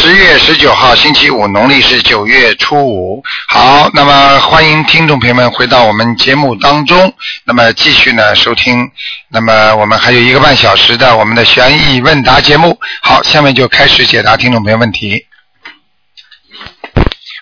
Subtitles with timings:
[0.00, 3.20] 十月十九号，星期五，农历是九月初五。
[3.48, 7.12] 好，那么欢迎听众朋友们回到我们节目当中，
[7.44, 8.88] 那么继续呢收听。
[9.28, 12.78] 那么我们还有一个半小时的我们的悬疑问答节目。
[13.02, 15.26] 好，下面就开始解答听众朋友问题。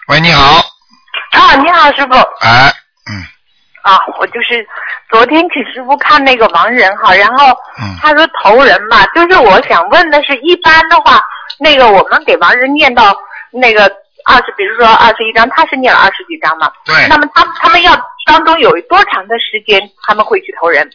[0.08, 0.56] 喂，你好，
[1.32, 2.14] 啊，你好，师傅。
[2.40, 2.72] 哎，
[3.12, 3.20] 嗯
[3.82, 4.66] 啊，我就是
[5.10, 7.50] 昨天请师傅看那个盲人哈，然后
[7.82, 11.22] 嗯，他说投人嘛，就是我想问的是，一般的话，
[11.58, 13.16] 那个我们给亡人念到
[13.52, 13.84] 那个
[14.24, 17.96] 二十，比如说二十一章，他是念了二十几章嘛，对，那么他他们要
[18.26, 20.88] 当中有多长的时间他们会去投人？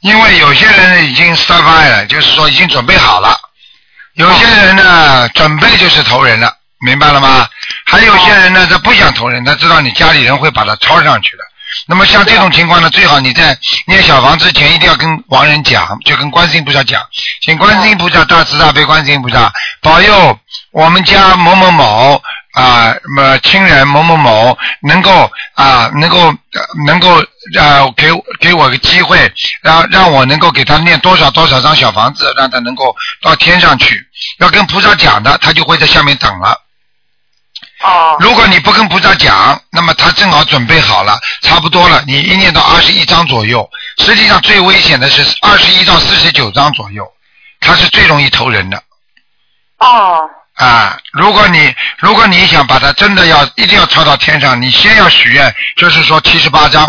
[0.00, 3.30] 因为有些人已经 stand by 了，就是说已经准备好了；
[4.14, 6.52] 有些人呢，准备就是投人了，
[6.86, 7.48] 明白了吗？
[7.84, 11.42] 还有些人呢，他不想投人，他知道你家里人会把他抄上去的。
[11.86, 17.02] 那么像这种情况呢，最好你在念小房之前一定要跟亡人讲，就跟观世音菩萨讲，
[17.42, 20.38] 请观世音菩萨大慈大悲观世音菩萨保佑
[20.72, 27.20] 我们家某某某啊，什么亲人某某某能够啊，能够呃能够
[27.58, 28.08] 啊给
[28.40, 29.32] 给我个机会，
[29.62, 34.06] 让让我能够给他念多少多少张小房子，让他能够到天上去。
[34.38, 36.60] 要跟菩萨讲的，他就会在下面等了。
[37.80, 47.06] 哦如果你不跟菩萨讲，那么他正好准备好了，差不多了，你一念到二十一章左右，实际上最危险的是二十一到四十九章左右，
[47.60, 48.82] 他是最容易投人的
[49.78, 50.98] 哦啊。
[51.12, 56.84] 如果你如果你想把它真的要一定要抄到天上，你先要许愿，就是说七十八章，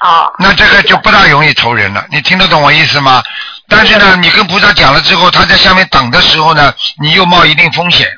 [0.00, 2.06] 哦那这个就不大容易投人了。
[2.10, 3.20] 你听得懂我意思吗？
[3.68, 8.08] 但是呢，你跟菩萨讲了之后，他在下面等的时候呢，你又冒一定风险。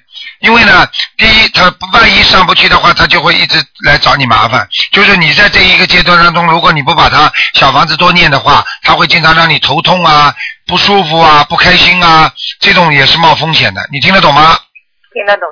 [0.43, 0.87] 因为呢，
[1.17, 4.69] 第一，他万一上不去的话，他就会一直来找你麻烦。
[4.91, 10.35] 就是你在这一个阶段当中，如果你不把他小房子多念的话，他会经常让你头痛啊、
[10.67, 13.89] 不舒服啊、不开心啊，这种也是冒风险的。
[13.93, 14.59] 你听得懂吗？
[15.15, 15.47] 听得懂，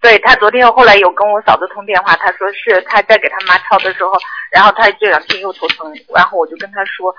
[0.00, 4.12] 对他昨天后来有跟我嫂子通电话，他说是他在给他妈抄的时候，
[4.52, 7.12] 然后他这两天又头疼，然后我就跟他说，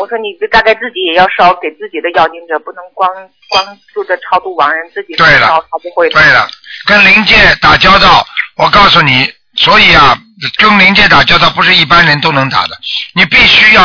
[0.00, 3.08] 我说你这大概自己也要烧给自己的要经者，不能光
[3.48, 6.14] 光顾着超度亡人，自己对了烧他不会的。
[6.14, 6.48] 对了，
[6.86, 8.26] 跟灵界打交道，
[8.56, 10.18] 我告诉你，所以啊，
[10.58, 12.76] 跟灵界打交道不是一般人都能打的，
[13.14, 13.82] 你必须要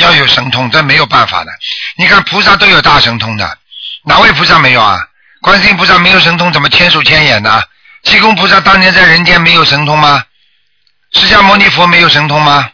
[0.00, 1.50] 要有神通，这没有办法的。
[1.96, 3.58] 你看菩萨都有大神通的，
[4.04, 4.96] 哪位菩萨没有啊？
[5.40, 7.62] 观世音菩萨没有神通，怎么千手千眼呢？
[8.02, 10.24] 济公菩萨当年在人间没有神通吗？
[11.12, 12.70] 释迦牟尼佛没有神通吗？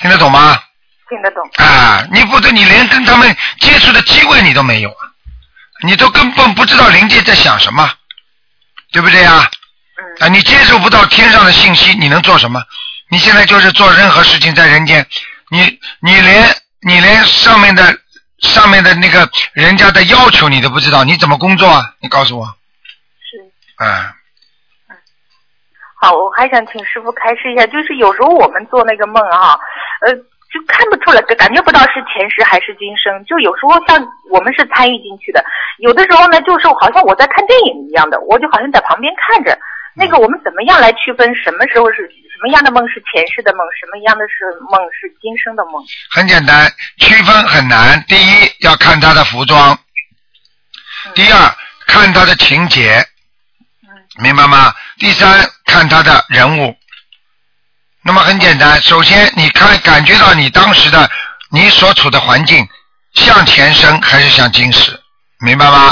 [0.00, 0.60] 听得懂吗？
[1.08, 1.42] 听得懂。
[1.56, 5.02] 啊，你不得，你连跟他们接触的机会你都没有啊，
[5.82, 7.90] 你都根本不知道灵界在想什么，
[8.92, 9.50] 对不对呀？
[10.20, 12.62] 嗯啊，你接受不到天上的信息，你能做什么？
[13.10, 15.06] 你现在就是做任何事情在人间，
[15.50, 17.98] 你你连你连上面的
[18.40, 21.94] 上面的那个人家的要求你都不知道，你怎么工作啊？
[22.00, 23.84] 你告诉我，是。
[23.84, 24.14] 啊，
[26.00, 29.58] 好，我还想请师傅开示一下，就是有时候我们做那个梦啊，
[30.06, 35.44] 呃，就看不出来，感觉不到是前世还是今生，就有时候像我们是参与进去的，
[35.78, 39.58] 有的时候呢，就是好像我在看电影一样的，我就好像在旁边看着。
[39.94, 45.84] 那个我们怎么样来区分什么时候是什么样的梦是前世的梦，什么样的是梦是今生的梦？
[46.12, 48.00] 很简单，区分很难。
[48.06, 49.76] 第一要看他的服装，
[51.16, 51.56] 第二
[51.88, 53.04] 看他的情节，
[54.22, 54.72] 明白吗？
[54.98, 56.76] 第三看他的人物。
[58.04, 61.10] 那么很简单，首先你看感觉到你当时的
[61.50, 62.68] 你所处的环境
[63.14, 64.96] 像前生还是像今世，
[65.40, 65.88] 明白吗？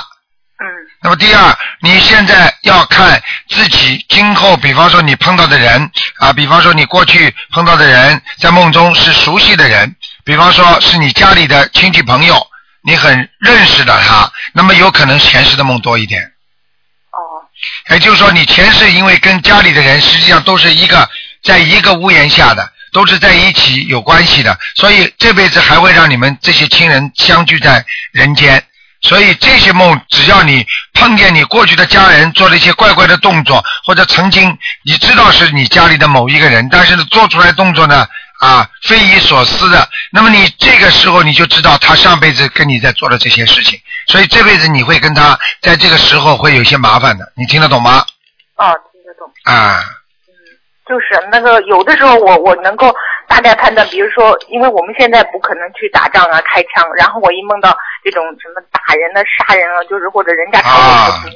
[0.59, 0.65] 嗯
[1.07, 5.89] 那么第二，你现在要看自己今后，比方说你碰到的人
[6.19, 9.95] 啊，比方说你过去碰到的人，在梦中是熟悉的人，
[10.25, 12.45] 比方说是你家里的亲戚朋友，
[12.83, 16.25] 你很认识的他，那么有可能前世的梦多一点。
[17.13, 17.47] 哦
[17.89, 21.09] 也就是说，你前世因为跟家里的人实际上都是一个
[21.45, 28.61] 在一个屋檐下的，都是在一起有关系的，所以这辈子还会让你们这些亲人相聚在人间。
[29.07, 38.05] 所以这些梦，只要你碰见你过去的家人做了一些怪怪的动作，或者曾经你知道是你家里的某一个人，但是呢做出来动作呢
[38.41, 48.05] 啊匪夷所思的，那么你这个时候你就知道他上辈子跟你在做的这些事情，所以这辈子你会跟他在这个时候会有些麻烦的，你听得懂吗？
[48.57, 49.31] 哦，听得懂。
[49.45, 49.85] 啊，
[50.89, 52.93] 就是那个有的时候我我能够
[53.29, 57.77] 大概判断，比如说，因为我们现在不可能去打仗啊、开枪，然后我一梦到
[58.07, 60.71] 这种什么打人了、杀人了，就是或者人家朝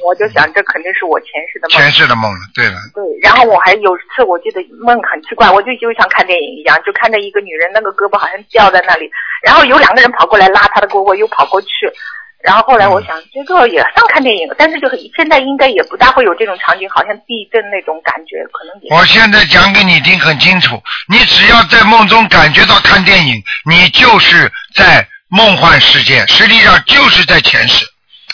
[0.07, 1.75] 我就想这肯定是我前世的梦。
[1.75, 2.79] 前世的梦了，对了。
[2.95, 9.11] 对，然后我还有次我记得梦很奇怪，我就就像看电影一样，就看着一个女人那个胳膊好像掉在那里，
[9.43, 11.67] 然后有两个人跑过来拉她的胳膊，又跑过去。
[12.41, 18.89] 然后后来我想，这个也像看电影，但是就现在应该也不大会有这种场景，好像地震那种感觉，可能也。
[18.95, 23.35] 我现在讲给你听很清楚，你只要在梦中感觉到看电影，
[23.69, 27.85] 你就是在梦幻世界，实际上就是在前世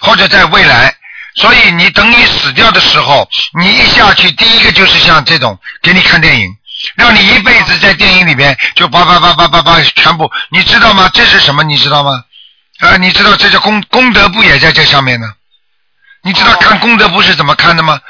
[0.02, 0.94] 或者在未来。
[1.36, 3.30] 所以你等你死掉的时候，
[3.60, 6.52] 你一下去，第一个就是像这种给你看电影，
[6.96, 11.08] 让你一辈子在电影里边就叭叭叭叭叭叭全部，你知道吗？
[11.14, 11.62] 这是什么？
[11.64, 12.24] 你知道吗？
[12.80, 15.28] 啊，你知道这叫功功德簿也在这上面呢。
[16.24, 18.02] 你知道看功德簿是怎么看的吗？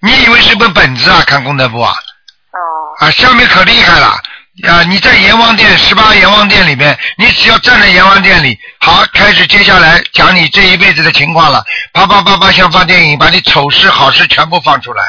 [0.00, 1.22] 你以为是本本子啊？
[1.24, 1.92] 看功德簿啊？
[1.92, 3.06] 哦。
[3.06, 4.20] 啊，下面可厉害了
[4.68, 4.82] 啊！
[4.84, 11.64] 你在阎王殿十八阎王殿里面，你只要站在阎王殿里，好，开始接下来讲你这一辈子的情况了。
[11.94, 15.02] 啪啪啪啪，像放电影，把你丑事好事全部放出来。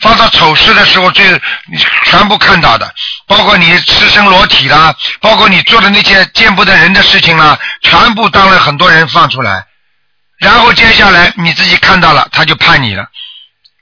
[0.00, 1.24] 放到丑事的时候，最
[2.04, 2.92] 全部看到的，
[3.28, 9.64] 包括你赤身裸体啦，包括你做的那些见不得人的事情啦，全部当了很多人放出来。
[10.38, 13.06] 然后接下来你自己看到了，他就判你了，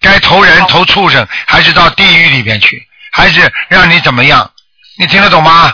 [0.00, 4.50] 该投人投畜生，还是到地狱里边去，还是让你怎么样？
[4.98, 5.72] 你听得懂吗？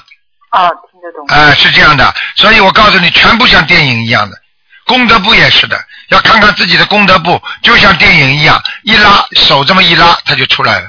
[0.50, 1.26] 啊，听得懂。
[1.28, 4.37] 哎，是这样的，所以我告诉你，全部像电影一样的，
[4.87, 5.78] 功德簿也是的。
[6.10, 10.87] 要看看自己的功德簿，就像电影一样，一拉手这么一拉，它就出来了。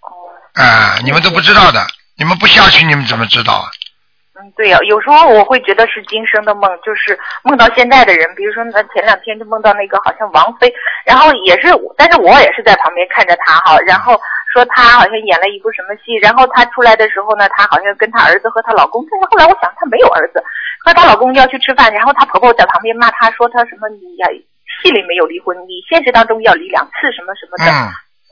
[0.00, 0.62] 哦。
[0.62, 3.68] 啊，你们都不知道的，你们不下去，你们怎么知道啊？
[4.38, 10.72] 嗯，对呀，有时候我会觉得是今生的梦，就是梦到现在的人，比如说那前两天就梦到那个好像王菲，
[11.04, 14.18] 然后也是，但是我也是在旁边看着她哈，然后
[14.56, 20.42] 说她好像演了一部什么戏，然后她出来的时候呢，她好像跟她儿子和她老公，但是后来我想她没有儿子。
[20.80, 24.26] 和她老公要去吃饭，然后她婆婆在旁边骂她说她什么你呀
[24.80, 27.68] 戏里没有离婚，你现实当中要离两次什么什么的，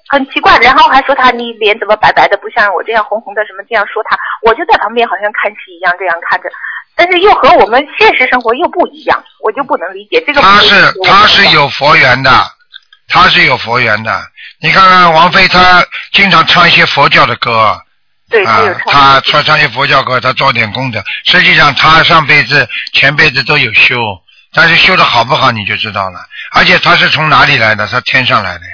[0.08, 0.56] 很奇怪。
[0.58, 6.48] 然后还说她你脸怎么白白的，不像我这样红红的什么这样说她，我就在旁边好像看戏一样这样看着，
[6.96, 10.40] 但是又和我们现实生活又不一样，我就不能理解这个。
[10.40, 10.74] 他是
[11.04, 12.30] 他是有佛缘的，
[13.08, 14.10] 他是有佛缘的。
[14.60, 17.80] 你看看王菲，她经常唱一些佛教的歌。
[18.46, 21.04] 啊，他穿上些佛教歌，他做点功德。
[21.24, 23.94] 实际上，他上辈子、前辈子都有修，
[24.52, 26.18] 但是修的好不好你就知道了。
[26.50, 27.86] 而且他是从哪里来的？
[27.86, 28.72] 他天上来的呀。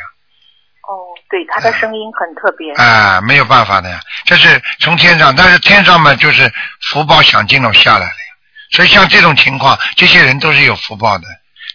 [0.88, 0.94] 哦，
[1.28, 2.72] 对，他的声音很特别。
[2.74, 6.50] 啊，没有办法的呀，这是从天上，但是天上嘛，就是
[6.90, 8.30] 福报享尽了下来了呀。
[8.70, 11.24] 所以像这种情况，这些人都是有福报的。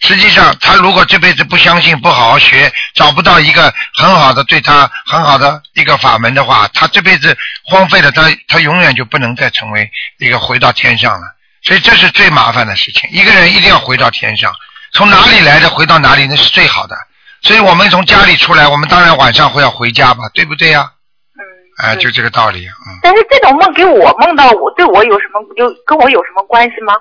[0.01, 9.89] 实际上，他如果这辈子不相信、不好好学，找不到一个很好的对他很好的一个法门的话，他这辈子荒废了，他他永远就不能再成为
[10.19, 11.27] 一个回到天上了。
[11.63, 13.09] 所以这是最麻烦的事情。
[13.11, 14.53] 一个人一定要回到天上，
[14.93, 16.95] 从哪里来的回到哪里，那是最好的。
[17.41, 20.91] 所以我们从家里出来，我们当然晚上会要回家吧，对不对呀？
[21.33, 21.41] 嗯。
[21.87, 22.73] 哎，就这个道理啊。
[23.01, 26.93] 但是这种梦给我梦到，我对我有什么有跟我有什么关系吗？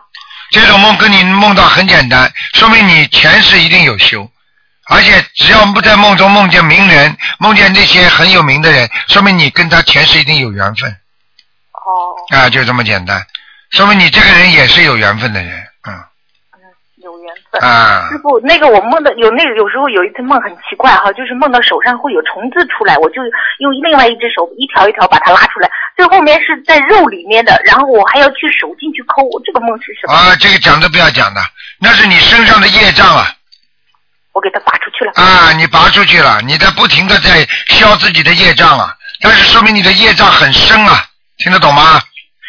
[0.54, 4.30] 这种梦跟你梦到很简单，说明你前世一定有修，
[4.86, 10.88] 而且只要不在梦中梦见名人，梦见那些很有名的人，说明你跟他前世一定有缘分。
[10.92, 12.38] 哦。
[12.38, 13.26] 啊，就这么简单，
[13.72, 15.60] 说明你这个人也是有缘分的人。
[17.60, 23.22] 啊，师傅，那个我梦到有那个有时候有一次梦很奇怪哈，就是梦到手上会有虫子出来，我就
[23.60, 30.14] 用另外一只手一条一条把它拉出来，最后面是在肉里面的，然后我还要去手进去抠，这个梦是什么？
[30.14, 31.40] 啊，这个讲都不要讲的，
[31.80, 33.26] 那是你身上的业障啊。
[34.32, 35.12] 我给它拔出去了。
[35.14, 38.92] 啊，你拔出去了，你在不停的在消自己的业障啊，
[39.22, 41.04] 但是说明你的业障很深啊，
[41.38, 42.00] 听得懂吗？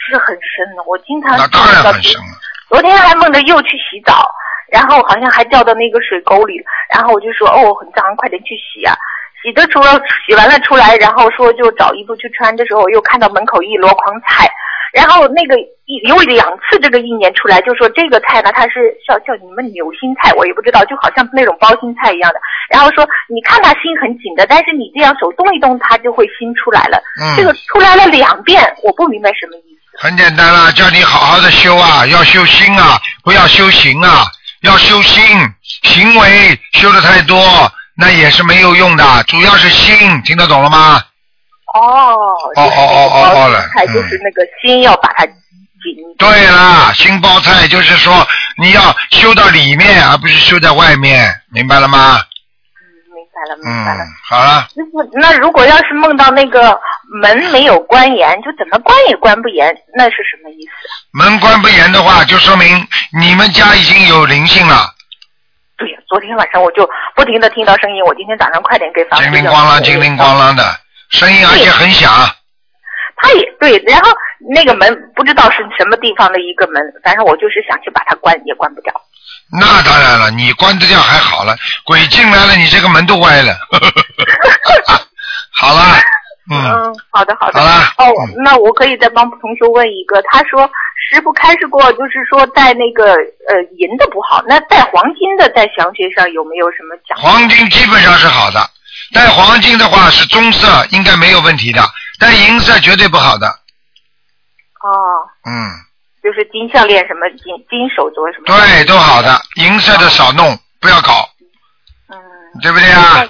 [0.10, 1.38] 是很深的，我经常。
[1.38, 2.38] 那当然很深了。
[2.70, 4.28] 昨天还梦着又去洗澡。
[4.72, 6.62] 然后好像还掉到那个水沟里，
[6.94, 8.96] 然后我就说哦很脏，快点去洗啊！
[9.44, 14.50] 洗的出了，洗完了出来，然后说就找衣服去穿的时候，又看到门口一箩筐菜，
[14.92, 15.56] 然后那个
[15.86, 22.40] 一有两次这个一年出来，就说这个菜呢，它是叫叫你们扭心菜，我也不知道，就好像那种包心菜一样的。
[22.72, 26.98] 然后说你看它心很紧的，但是你这样手动一动，它就会心出来了。
[27.22, 27.38] 嗯。
[27.38, 30.02] 这个出来了两遍，我不明白什么意思。
[30.02, 34.26] 很简单啊，叫你好好的修啊，要修心啊，不要修行啊。
[34.66, 35.24] 要修心，
[35.84, 39.24] 行为修的太多，那也是没有用的。
[39.24, 41.02] 主要是心，听得懂了吗？
[41.74, 41.82] 哦。
[42.56, 43.68] 哦哦哦哦哦了。
[43.70, 45.34] 菜就是那个心要把它紧。
[46.18, 52.20] 对啦，心包菜就是说你要修到里面，而不是修在外面，明白了吗？
[53.36, 54.04] 嗯，明白了，明白了。
[54.04, 54.68] 嗯，好了。
[54.74, 56.80] 师傅，那如果要是梦到那个
[57.22, 60.72] 门没有关严，就怎么关也关不严，那是什么意思？
[61.12, 62.68] 门关不严的话，就说明
[63.20, 64.92] 你们家已经有灵性了。
[65.78, 70.64] 对呀，昨天晚上我就不停的听到声音，我今天早上快点给房子叮铃咣啷，叮铃咣啷的
[71.10, 72.10] 声音，而且很响。
[73.18, 74.12] 他也对，然后
[74.54, 78.94] 那个门不知道是什么地方的一个门，反正我就是想去把它关，也关不掉。
[79.52, 83.58] 那当然了，你关得掉还好了，鬼进来了，你这个门都歪了。
[85.58, 85.82] 好了，
[86.52, 87.60] 嗯，嗯，好的好的。
[87.60, 90.70] 好了哦嗯，那我可以再帮同学问一个，他说
[91.10, 97.24] 师傅开示过，就是说带那个呃银的不好，那带黄金的在祥学上有没有什么讲究？
[97.24, 98.60] 黄金基本上是好的，
[99.14, 101.82] 带黄金的话是棕色，应该没有问题的，
[102.20, 103.48] 带银色绝对不好的。
[103.48, 104.92] 哦，
[105.46, 105.72] 嗯，
[106.26, 108.46] 就是金项链什么金金手镯什么？
[108.50, 111.30] 对，都好的，银色的少弄，不要搞，
[112.10, 112.18] 嗯。
[112.62, 113.22] 对不对啊？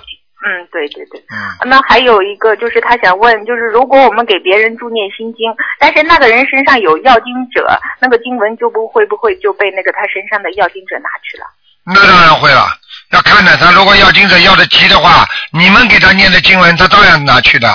[0.46, 1.20] 嗯，对对对。
[1.20, 11.46] 嗯，那还有一个就是他想问，就是如果我们给别人助念心经，但是那个人身上有要经者，那个经文就不会不会就被那个他身上的要经者拿去了？
[11.84, 12.68] 那当然会了，
[13.12, 13.58] 要看的。
[13.58, 17.68] 他如果要经者要的急的话，你们给他念的经文，他照样拿去的。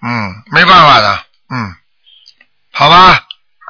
[0.00, 1.18] 嗯，没办法的，
[1.50, 1.74] 嗯，
[2.72, 3.20] 好吧，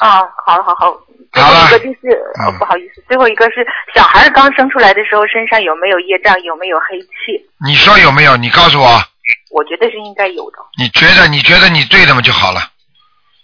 [0.00, 0.96] 啊，好好好。
[1.32, 2.08] 最后一个就是，
[2.40, 7.44] 哦嗯，不好意思，最后一个是小孩刚生出来的时候身上有没有业障，有没有黑气？
[7.66, 8.36] 你说有没有？
[8.36, 9.02] 你告诉我，
[9.50, 10.56] 我觉得是应该有的。
[10.78, 12.60] 你觉得你觉得你对的嘛就好了。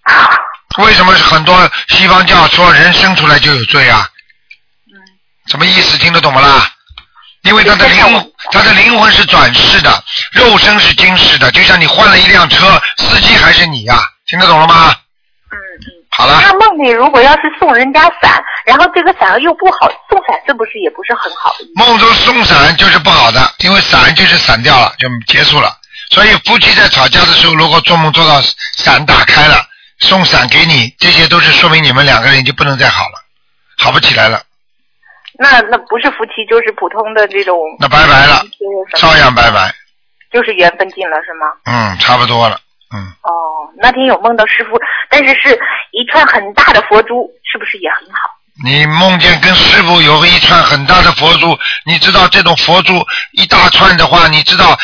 [0.83, 1.57] 为什么很多
[1.89, 4.09] 西方教说人生出来就有罪啊？
[4.93, 4.97] 嗯，
[5.47, 5.99] 什么意思？
[5.99, 6.71] 听得懂不啦？
[7.43, 9.91] 因为他的灵魂，他的灵魂是转世的，
[10.33, 14.95] 肉身是今世的，就像你换了一辆车，司机还是你呀、听得懂了吗？
[15.51, 16.04] 嗯嗯。
[16.17, 21.67] 好了，那梦里如果要是送人家伞，然后这个伞又不好，送伞是不是也不是很好的？
[21.75, 25.77] 梦中送伞就是不好的，因为伞就是散掉了，就结束了。
[26.11, 28.41] 所以夫妻在吵架的时候，如果做梦做到
[28.77, 29.57] 伞打开了，
[30.01, 33.25] 送伞给你，这些都是说明你们两个人就不能再好了，
[33.79, 34.43] 好不起来了，
[35.39, 37.59] 那那不是夫妻，就是普通的这种。
[37.81, 38.45] 那拜拜了
[38.97, 39.75] 照样拜拜。
[40.31, 41.47] 就是缘分尽了，是吗？
[41.65, 42.59] 嗯，差不多了。
[42.95, 43.31] 嗯，哦，
[43.83, 44.79] 那天有梦到师傅，
[45.11, 45.59] 但是是
[45.91, 48.31] 一串很大的佛珠，是不是也很好？
[48.65, 54.79] 你梦见跟师傅有一串很大的佛珠，你知道这种佛珠一大串的话，你知道，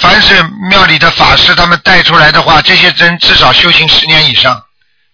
[0.00, 0.34] 凡是
[0.68, 4.62] 庙里的法师他们带出来的话，这些人至少修行十年以上，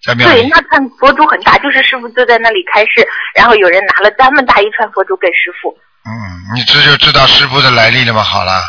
[0.05, 3.07] 在庙对，那串佛珠很大，就是师傅坐在那里开示，
[3.37, 5.73] 然后有人拿了这么大一串佛珠给师傅。
[6.05, 8.25] 嗯，你这就知道师傅的来历了嘛。
[8.25, 8.61] 好了，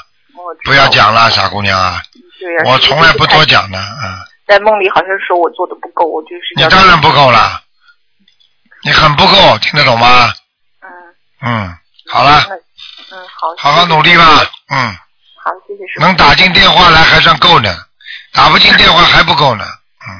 [0.44, 2.02] 我不要讲了，傻姑娘啊，
[2.40, 7.62] 对呀、我从来不多讲的，嗯，在梦里好像说我做的不够，我就是你当然不够了，
[8.84, 10.34] 你很不够，听得懂吗？
[10.82, 10.90] 嗯
[11.46, 11.78] 嗯，
[12.12, 12.44] 好了，
[13.12, 14.24] 嗯好，好好努力吧，
[14.70, 14.94] 嗯，
[15.44, 16.02] 好，谢谢师傅。
[16.02, 17.74] 能打进电话来还算够呢，
[18.34, 20.12] 打不进电话还不够呢，嗯。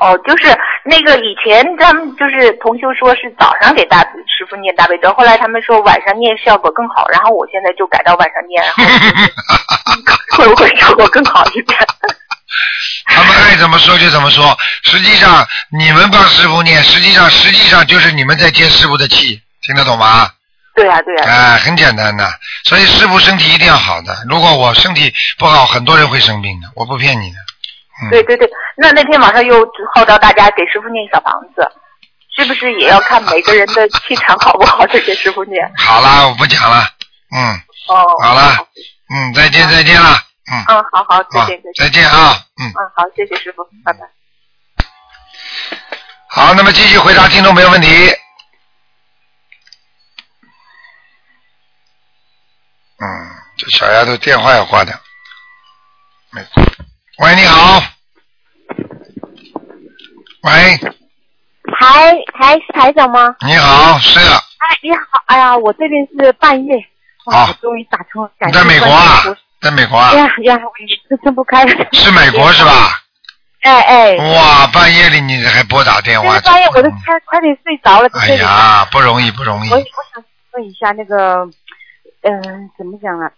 [0.00, 0.56] 哦，就是
[0.88, 8.82] 那个以前他们就是同修说是早上给大师傅念大悲咒，后来他们说晚上念效果更好，然后我现在就改到晚上念，然后
[10.36, 11.78] 会不会效果更好一点？
[13.04, 14.56] 他们爱怎么说就怎么说。
[14.84, 15.46] 实际上，
[15.78, 20.30] 你们帮师傅念，实际上实际上就是你们在接师傅的气，听得懂吗？
[20.74, 22.26] 对呀、对呀、哎、很简单的。
[22.64, 24.16] 所以师傅身体一定要好的。
[24.28, 27.36] 如果我身体不好，很多人会生病的，我不骗你的。
[28.02, 28.10] 嗯。
[28.10, 28.48] 对对对。
[28.76, 31.68] 那那天晚上又号召大家给师傅念小房子，
[32.36, 35.72] 是不是也要看每个人的气场好不好再给师傅念？
[35.76, 36.84] 好啦，我不讲了。
[37.34, 38.56] 嗯哦，好了
[39.10, 40.10] 嗯，再见再见了。
[40.50, 40.64] 嗯。
[40.68, 41.84] 嗯，好好，再见再见。
[41.84, 42.36] 再见啊。
[42.60, 42.68] 嗯。
[42.68, 43.98] 嗯，好，谢谢师傅，拜拜。
[46.28, 47.88] 好，那么继续回答听众朋友问题。
[53.00, 53.06] 嗯，
[53.56, 54.94] 这小丫头电话要挂掉。
[56.30, 56.46] 没。
[57.18, 57.82] 喂，你好。
[60.42, 60.76] 喂，
[61.74, 63.34] 台台是台长吗？
[63.44, 66.74] 你好，是啊，哎，你好，哎呀，我这边是半夜，
[67.26, 69.22] 哇，啊终于打通了，在美国啊？
[69.60, 70.16] 在美国啊哎？
[70.18, 71.86] 呀呀，我也是撑不开了。
[71.92, 72.64] 是美国是？
[72.64, 72.70] 吧？
[73.62, 76.52] 哎哎，哇，半夜里你还拨打电话这个？
[76.52, 78.28] 半夜我都快快点睡着了，哎。
[78.36, 79.76] 呀，不容易，不容易我。
[79.76, 79.82] 我
[80.14, 81.44] 想问一下那个，
[82.22, 83.28] 嗯、怎么讲呢？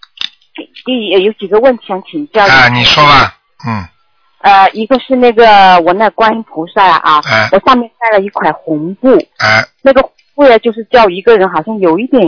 [0.84, 2.44] 第有有几个问题想请教。
[2.46, 3.02] 啊，你说。
[3.04, 3.36] 吧。
[3.66, 3.88] 嗯，
[4.40, 10.02] 呃，一个是那个我那观音菩萨啊，哎我上面盖了一块红布，哎，那个
[10.34, 12.22] 布呢，就是叫一个人好像有一点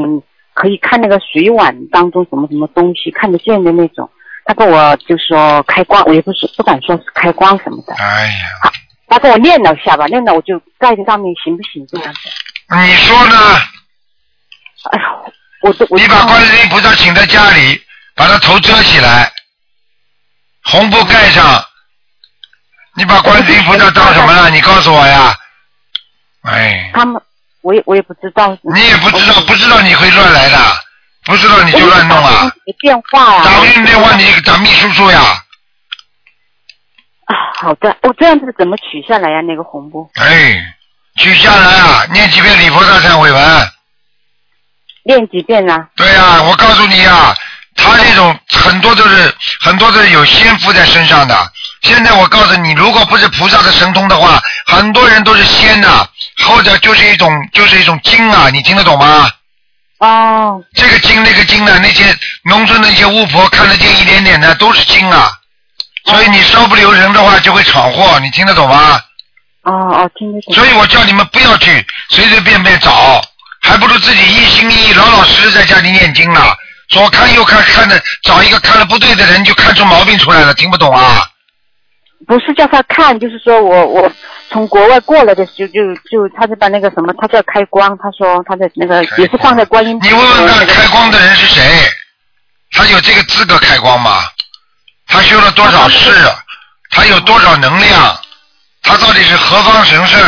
[0.55, 4.09] 可以看那个水碗当中什么什么东西看得见的那种。
[4.45, 7.95] 他跟我就说开光，我也不是不敢说是开光什么的。
[7.95, 8.73] 哎呀，
[9.07, 12.21] 他跟我念了一下吧，念了我就盖在上面行不行这样子？
[12.69, 13.37] 你说呢？
[14.91, 15.15] 哎呀，
[15.63, 17.81] 我都我你把观音菩萨请在家里，
[18.17, 19.32] 把他头遮起来，
[20.65, 21.65] 红布盖上，
[22.95, 24.51] 你把观世音菩萨当什么了？
[24.51, 25.35] 你告诉我呀。
[26.43, 27.21] 哎，他们
[27.61, 28.57] 我也我也不知道。
[28.75, 30.59] 你也不知道，不知道你会乱来的，
[31.25, 32.51] 不知道你就乱弄啊。
[32.65, 33.45] 有电话呀。
[33.45, 35.21] 打不进电话，你找秘书处呀。
[37.27, 39.41] 啊，好的，我这样子怎么取下来呀？
[39.43, 40.11] 那个红布。
[40.15, 40.75] 哎，
[41.17, 42.05] 取下来啊！
[42.13, 43.69] 念几遍礼佛大忏悔文。
[45.05, 45.89] 念几遍呢？
[45.97, 47.35] 对呀，我告诉你呀，
[47.83, 51.53] 他这种很多都是很多都是有仙附在身上的。
[51.83, 56.07] 现在我告诉你，如果不是菩萨的神通的话，很多人都是仙呐，
[56.45, 59.31] 或者就是一种就是一种精啊，你听得懂吗？
[59.99, 60.63] 哦。
[60.75, 65.33] 这个精那个精呢，那些农村的一些巫婆看得见一点点的都是精啊，
[66.07, 69.01] 所以你稍不留神的话就会闯祸，你听得懂吗？
[69.65, 70.55] 哦哦，听得懂。
[70.55, 73.23] 所以我叫你们不要去随随便便找。
[73.65, 76.41] 还不如自己一心一意、老老实实在家里念经呢。
[76.93, 80.53] 左看右看，看的找一个看的不对的人，就看出毛病出来了。
[80.55, 81.27] 听不懂啊？
[82.27, 84.13] 不是叫他看，就是说我我
[84.51, 89.99] 从国外过来的时候，就就他就把那个什么，他叫开光，他说他的那个也是放在观音。
[90.03, 91.63] 你问问看，开光的人是谁？
[92.73, 94.23] 他有这个资格开光吗？
[95.07, 96.11] 他修了多少世？
[96.91, 98.21] 他有多少能量？
[98.83, 100.21] 他到底是何方神圣？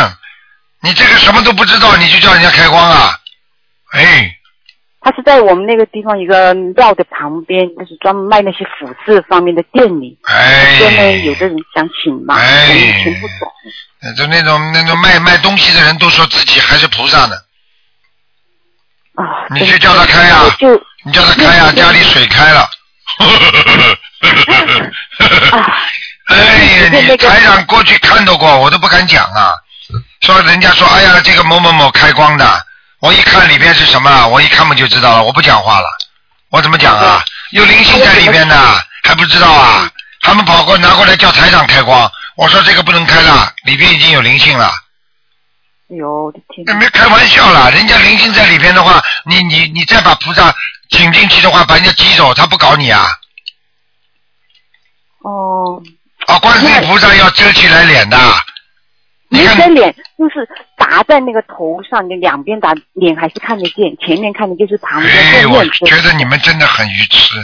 [0.80, 3.14] 你这个什么都不知道，你就叫人家开光啊？
[3.92, 4.34] 哎，
[5.04, 10.18] 他是在我们那个地方一个庙的旁边，就是专门卖那些服饰方面的店里。
[10.22, 14.14] 哎，专门有的人想请嘛，我们听不懂。
[14.16, 17.36] 就那种那种卖卖东西的人都说自己还是菩萨呢。
[19.16, 19.44] 啊。
[19.50, 20.40] 你去叫他开呀！
[21.04, 21.70] 你叫他开呀！
[21.72, 22.66] 家里水开了。
[26.28, 29.54] 哎呀，你台长过去看到过，我都不敢讲啊。
[30.22, 32.66] 说人家说，哎呀，这个某某某开光的。
[33.04, 35.24] 我一看里边是什么，我一看嘛就知道了。
[35.24, 35.86] 我不讲话了，
[36.48, 37.22] 我怎么讲啊？
[37.50, 38.56] 有灵性在里边的，
[39.02, 39.86] 还不知道啊？
[40.22, 44.72] 他们跑过拿过来叫台长开光，我说这个不能开了，里边已经有灵性了。
[45.90, 46.32] 哎呦！
[46.78, 50.54] 没开玩笑啦，人家灵性在里边的话，你你你再把菩萨
[50.88, 53.06] 请进去的话，把人家挤走，他不搞你啊？
[55.18, 55.82] 哦。
[56.26, 58.16] 啊，观世音菩萨要遮起来脸的。
[59.34, 67.34] 你的脸就是打在那个头上，你两边打脸还是看得见，前面看的就是旁边哎，我觉得你们真的很愚痴。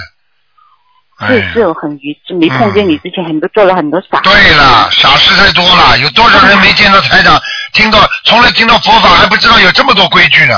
[1.26, 2.32] 是是，很愚痴。
[2.32, 4.20] 没碰见你之前，很多做了很多傻。
[4.20, 7.38] 对了，傻事太多了，有多少人没见到台长，
[7.74, 10.54] 听到从来听到佛法还不知道有这么多规矩呢？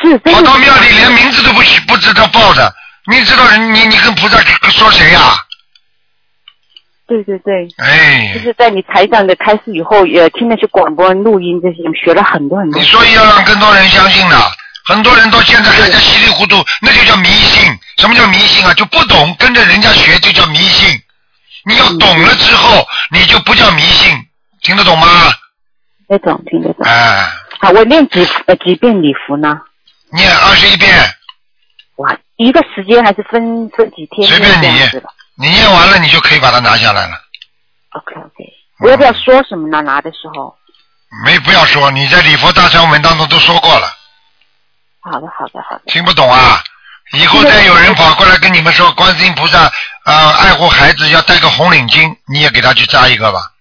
[0.00, 0.16] 是。
[0.18, 2.72] 跑到庙里连名字都不不知道报的，
[3.10, 4.38] 你知道人你你跟菩萨
[4.70, 5.43] 说谁呀？
[7.06, 12.80] 对对对，哎，就是在你台长的开始以后，也听那些广播录音这些，学了很多很多。
[12.80, 14.36] 你所以要让更多人相信的，
[14.86, 17.70] 很多人到现在还在稀里糊涂，那就叫迷信。
[17.98, 18.72] 什么叫迷信啊？
[18.72, 20.98] 就不懂，跟着人家学就叫迷信。
[21.66, 24.10] 你要懂了之后，你就不叫迷信，
[24.62, 25.06] 听得懂吗？
[26.08, 26.86] 听得懂，听得懂。
[26.86, 27.26] 哎，
[27.60, 29.60] 好，我念几呃几遍礼服呢？
[30.10, 30.90] 念二十一遍。
[31.96, 34.26] 哇，一个时间还是分分几天？
[34.26, 34.66] 随便你。
[35.36, 37.20] 你念完了，你就可以把它拿下来了。
[37.90, 38.44] OK OK，
[38.80, 39.82] 我要不要说什么呢？
[39.82, 40.56] 拿的时候？
[41.24, 43.86] 没，不要说，你在礼佛大忏文当中都说过了。
[45.00, 45.82] 好的，好的，好的。
[45.86, 46.62] 听不懂啊？
[47.12, 49.70] 以后再有人跑过来跟你们说，观世音菩萨
[50.04, 53.52] 啊，爱护孩子要戴个红领巾，你也给他去扎一个吧。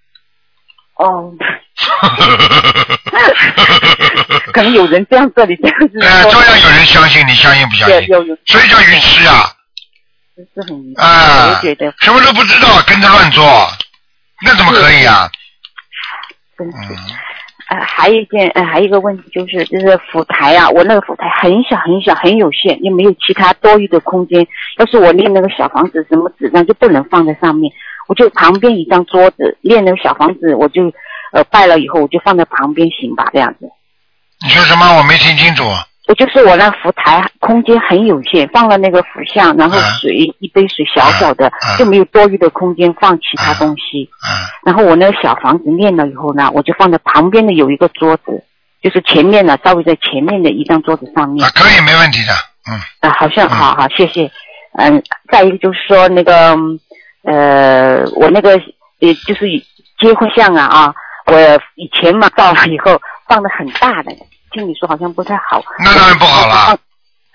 [0.96, 1.32] 哦。
[4.54, 6.00] 可能有人这样这里这样子。
[6.02, 8.08] 哎，照样有人相信，你相信不相信？
[8.08, 8.38] 有有。
[8.46, 9.52] 所以叫愚痴啊。
[10.36, 13.44] 是很啊，我觉得什么都不知道，跟着乱做，
[14.44, 15.30] 那怎么可以啊？
[16.58, 16.94] 真是，
[17.70, 24.46] 呃，还有一件，呃，还有一个问题就是，就是辅台啊，我那个辅台很小很小，很有限，又没有其他多余的空间。
[24.78, 27.72] 要是我练那个小房子，什么纸张就不能放在上面，
[28.08, 30.92] 我就旁边一张桌子练那个小房子，我就
[31.32, 33.70] 呃拜了以后，我就放在旁边行吧，这样子。
[34.44, 34.98] 你说什么？
[34.98, 35.64] 我没听清楚。
[36.06, 44.10] 我就是我那福台空间很有限，放了那个福像，然后水一杯水小小的，就没有多余的空间放其他东西。
[44.66, 48.44] 然后我那个小房子念了以后呢，我就放在旁边的有一个桌子，
[48.82, 51.46] 就是前面呢稍微在前面的一张桌子上面。
[51.46, 52.34] 啊，可以，没问题的，
[52.70, 52.76] 嗯。
[53.00, 54.30] 啊，好像好好，谢谢。
[54.78, 56.58] 嗯，再一个就是说那个
[57.24, 58.60] 呃，我那个
[59.00, 59.48] 也就是
[60.00, 60.94] 结婚像啊啊，
[61.28, 61.34] 我
[61.76, 64.12] 以前嘛照了以后放的很大的。
[64.54, 66.78] 听你说好像不太好，那当然不好了。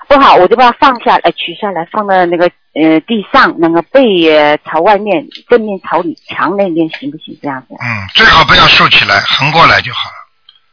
[0.06, 7.38] 不好，我就把它放下来，取下来，放在那个呃地上，那个背朝外面，正面朝里墙那边，行不行？
[7.42, 7.74] 这样子？
[7.74, 10.16] 嗯，最好不要竖起来，横过来就好了。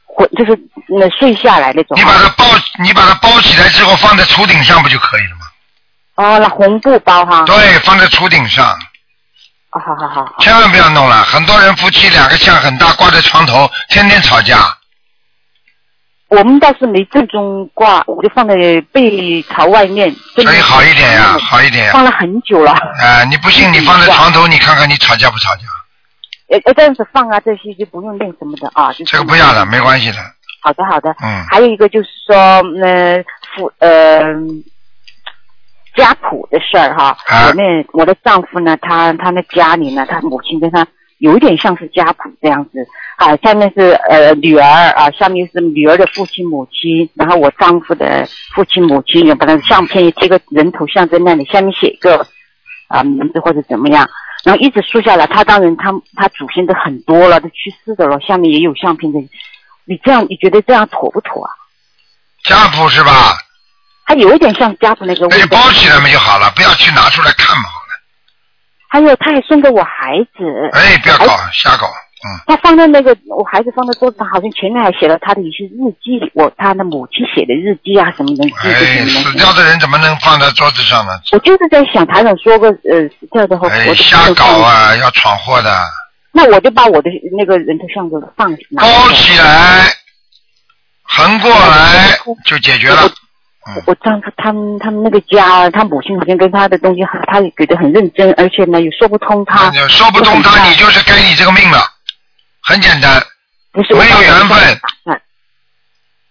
[0.05, 1.97] 或就是那睡下来那种。
[1.97, 2.45] 你把它包，
[2.81, 5.45] 你把它包起来之后，放在厨顶上不就可以了吗？
[6.15, 7.43] 哦，那红布包哈。
[7.45, 8.65] 对，放在厨顶上。
[9.71, 10.33] 好好好。
[10.39, 11.23] 千万不要弄了。
[11.25, 14.59] 很多人夫妻两个像很大，挂在床头，天天吵架。
[16.27, 18.55] 我们倒是没正中挂，我就放在
[18.91, 20.11] 背朝外面。
[20.33, 21.91] 所以好一点呀，好一点呀。
[21.93, 22.71] 放了很久了。
[22.71, 25.61] 啊，你不信你放在床头，你看看你吵架不吵架？
[26.47, 28.91] 呃呃，这样子放啊，这些就不用练什么的啊。
[29.05, 30.17] 这个不要了，没关系的。
[30.61, 31.11] 好的好的。
[31.23, 31.45] 嗯。
[31.49, 32.35] 还有一个就是说，
[32.81, 33.23] 呃，
[33.55, 34.21] 父呃
[35.95, 37.17] 家谱的事儿哈。
[37.27, 37.47] 啊。
[37.47, 40.85] 我那我的丈夫呢，他他那家里呢，他母亲跟他
[41.19, 42.71] 有一点像是家谱这样子
[43.17, 52.27] 啊，下面是呃女儿啊，下面是女儿的父亲母亲，然后我丈夫的父亲母亲，把那个相片也贴个人头像在那里，下面写一个
[52.89, 54.07] 啊名字或者怎么样。
[54.43, 59.19] 然后一直竖下来，他当然他他祖先都很多了，都去世的了，下面也有相片的。
[59.85, 61.49] 你这样你觉得这样妥不妥啊？
[62.43, 63.37] 家谱是吧？
[64.05, 65.25] 他有一点像家谱那个。
[65.27, 67.63] 那就包起来嘛就好了，不要去拿出来看嘛。
[68.89, 70.69] 还有，他还送给我孩子。
[70.73, 71.87] 哎，不要搞，瞎搞。
[71.87, 72.27] 嗯。
[72.47, 78.43] 他放在那个我孩子放在桌子上，好像前面还写了他的一些日记，我他的母亲写的日记啊什么的。
[78.63, 81.11] 哎，死掉的人怎么能放在桌子上呢？
[81.33, 85.77] 我就是在想，台长说个呃死掉的话，哎，瞎搞啊，要闯祸的。
[86.31, 89.85] 那我就把我的那个人头像给放起来包起来，
[91.03, 93.09] 横过来就解决了。
[93.65, 99.71] 我我丈夫他们他们那个家，他母亲好像跟他的东西，他也给的很认真，而且呢也说不通他。
[99.87, 101.79] 说不通他，你就是该你这个命了，
[102.61, 103.19] 很简单。
[103.71, 104.79] 不是没有缘分。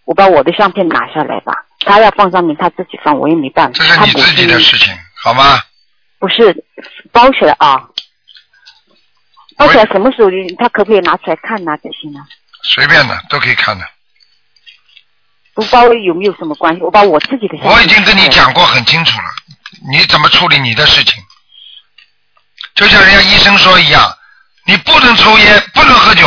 [0.05, 3.73] 我把我的相片拿下来吧，他要放上面，他自己放，我也没办法。
[3.75, 5.59] 这是你自己的事情，好吗？
[6.19, 6.65] 不是
[7.11, 7.89] 包起来啊，
[9.57, 11.77] 包起来什么时候他可不可以拿出来看呢？
[11.83, 12.21] 这些呢？
[12.63, 13.85] 随便的，都可以看的。
[15.55, 16.83] 不包有没有什么关系？
[16.83, 17.57] 我把我自己的。
[17.63, 19.25] 我已经跟你讲过很清楚了，
[19.91, 21.23] 你怎么处理你的事情？
[22.75, 24.17] 就像人家医生说一样，
[24.67, 26.27] 你不能抽烟，不能喝酒。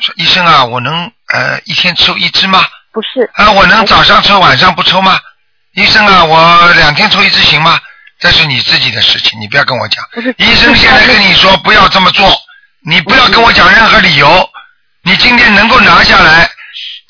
[0.00, 2.66] 说医生啊，我能呃一天抽一支吗？
[2.92, 3.30] 不是。
[3.34, 5.18] 啊，我能早上抽晚上不抽吗？
[5.74, 7.80] 医生啊，我两天抽一支行吗？
[8.18, 10.04] 这是你自己的事情，你不要跟我讲。
[10.36, 12.30] 医生现在跟你说不要这么做，
[12.84, 14.48] 你不要跟我讲任何理由。
[15.02, 16.50] 你今天能够拿下来。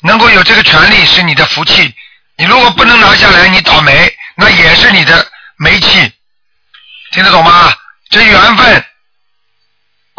[0.03, 1.93] 能够有这个权利是你的福气，
[2.37, 5.25] 你如果不能拿下来，你倒霉，那也是你的
[5.57, 6.11] 霉气，
[7.11, 7.73] 听得懂吗？
[8.09, 8.85] 这缘分。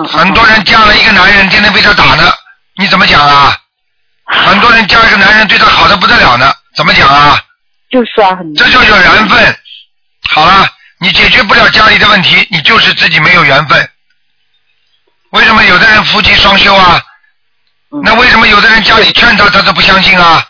[0.09, 2.33] 很多人嫁了一个男人，天天被他打呢，
[2.77, 3.57] 你怎么讲啊？
[4.25, 7.41] 很多人嫁一个男人对他好的不得了呢，怎么讲啊？
[7.91, 8.55] 就是啊，很。
[8.55, 9.59] 这就叫缘分。
[10.31, 10.67] 好了，
[10.99, 13.89] 你解决不了家里的问题，你就是自己没有缘分。
[15.31, 17.01] 为什么有的人夫妻双修啊？
[18.03, 20.45] 那为什么有的人家里劝他，他都不相信啊？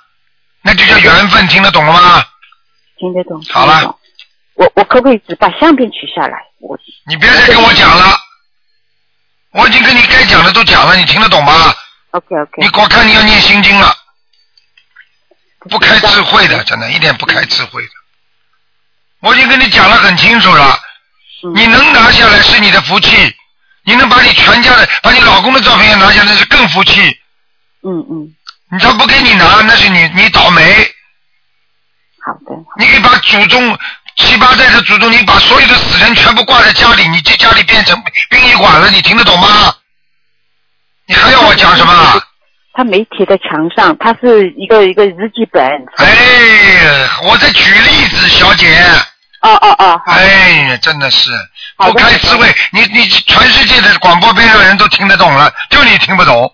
[0.62, 2.24] 那就叫缘分，听得懂了吗？
[2.96, 3.42] 听得懂。
[3.50, 3.96] 好了。
[4.54, 6.38] 我我可不可以只把相片取下来？
[6.60, 6.78] 我。
[7.06, 8.16] 你别再跟我讲了，
[9.50, 11.74] 我已经跟你该讲的都讲了，你听得懂吗
[12.12, 12.62] ？OK OK。
[12.62, 13.94] 你我看你要念心经了，
[15.68, 17.90] 不开智慧的，真的，一点不开智慧的。
[19.20, 20.78] 我已经跟你讲了很清楚了，
[21.54, 23.34] 你能拿下来是你的福气，
[23.84, 27.18] 你能把你全家的、把你老公的照片也拿下来是更福气。
[27.84, 28.34] 嗯嗯，
[28.72, 30.62] 你他不给你拿，那是你你倒霉。
[32.24, 32.56] 好的。
[32.78, 33.78] 你可以把祖宗
[34.16, 37.96] 七八代的祖宗，你把所有的死人全部挂在家里，你这家里变成
[38.30, 39.74] 殡仪馆了，你听得懂吗？
[41.06, 42.22] 你还要我讲什么？
[42.72, 45.62] 他没贴在墙上，他是一个一个日记本。
[45.98, 48.82] 哎，我在举例子，小姐。
[49.42, 50.02] 哦哦哦。
[50.06, 50.24] 哎
[50.70, 51.30] 呀，真的是
[51.76, 56.50] 不开智慧，你你全世界的广播边上人都听得懂了，就你听不懂。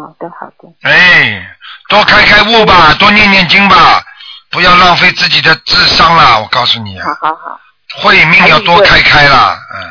[0.00, 0.72] 好的，好的。
[0.82, 1.56] 哎，
[1.88, 4.02] 多开开悟吧，多念念经吧，
[4.50, 6.40] 不要浪费自己的智商了。
[6.40, 6.98] 我告诉你。
[7.00, 7.60] 好好好。
[8.02, 9.90] 慧命要多开开啦，嗯。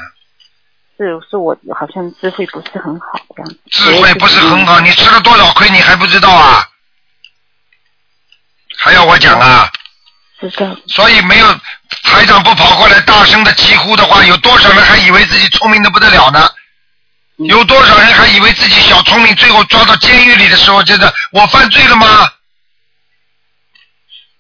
[0.98, 3.56] 是，是我好像智慧不是很好这样。
[3.70, 6.68] 智慧不是很好，你吃了多少亏，你还不知道啊？
[8.80, 9.70] 还要我讲啊？
[10.40, 10.76] 知道。
[10.88, 11.46] 所以没有
[12.04, 16.50] 台长不跑过来大声的疾呼的话，有多少人还以为自己聪明的不得了呢？
[17.48, 22.30] 有多少人还以为自己小聪明，最后抓到监狱里的时候，觉得我犯罪了吗？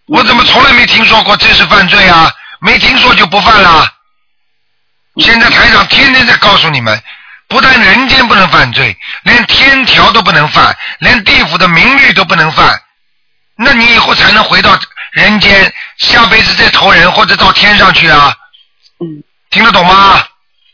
[0.08, 2.30] 我怎么从来没听说过这是犯罪啊？
[2.60, 3.88] 没听说就不犯了。
[5.18, 7.02] 现在台长天天在告诉你们，
[7.48, 12.82] 不但人间不能犯罪，连天条都不能犯，连地府的名律都不能犯。
[13.56, 14.78] 那你以后才能回到
[15.12, 18.36] 人间，下辈子再投人或者到天上去啊？
[19.00, 19.24] 嗯。
[19.52, 20.22] 听得懂吗？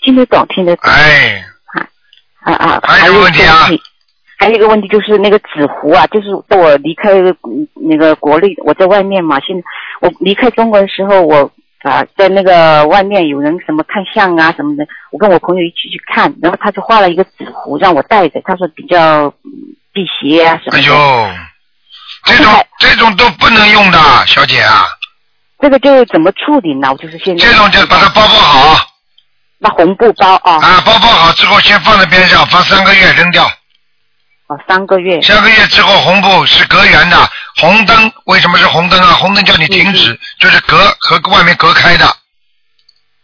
[0.01, 0.91] 听得懂，听得懂。
[0.91, 1.45] 哎。
[2.45, 2.79] 啊啊！
[2.83, 3.67] 还有一个问题啊！
[4.37, 7.09] 还有一个问题就是那个纸糊啊，就是在我离开
[7.73, 9.39] 那个国内，我在外面嘛。
[9.39, 9.63] 现在
[10.01, 11.49] 我离开中国的时候，我
[11.81, 20.81] 啊，在那个外面有人什么看相啊什么的，我跟我朋友一起去看，然后他就画了一个纸糊让我带着，他说比较嗯辟邪啊什么哎。
[20.81, 20.93] 呦，
[22.25, 24.85] 这种这种都不能用的，小姐啊，
[25.59, 26.91] 这个就怎么处理呢？
[26.91, 28.87] 我就是现在这种就把它包包好
[29.65, 33.43] 那红布包啊，啊，包包好之后先放在边上，放三个月扔掉。
[34.47, 37.17] 哦三个月，三个月之后，红布是隔缘的，
[37.59, 39.13] 红灯为什么是红灯啊？
[39.13, 42.05] 红灯叫你停止，就是隔和外面隔开的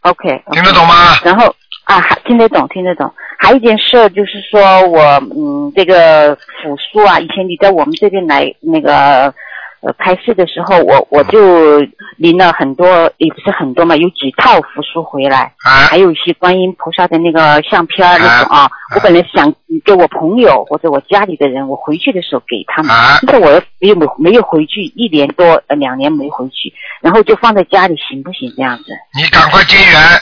[0.02, 1.20] ，OK，听得懂吗？
[1.24, 3.14] 然后啊，还听得懂，听得懂。
[3.38, 5.04] 还有一件事就是说我
[5.36, 9.32] 嗯，这个辅书啊，以前你在我们这边来那个
[9.82, 11.80] 呃开市的时候，我我就
[12.18, 18.70] 领了很多，也不是很多嘛，有几套符书回来，啊还有一些观音菩萨的那个相片那种啊。
[18.94, 19.52] 我本来想
[19.86, 28.84] 给我朋友或者我家里的人，我回去的时候给他们，啊，但是我没有没有回去，一年多呃两年没回去，然后就放在家里，行不行这样子？
[29.18, 30.22] 你赶快结缘，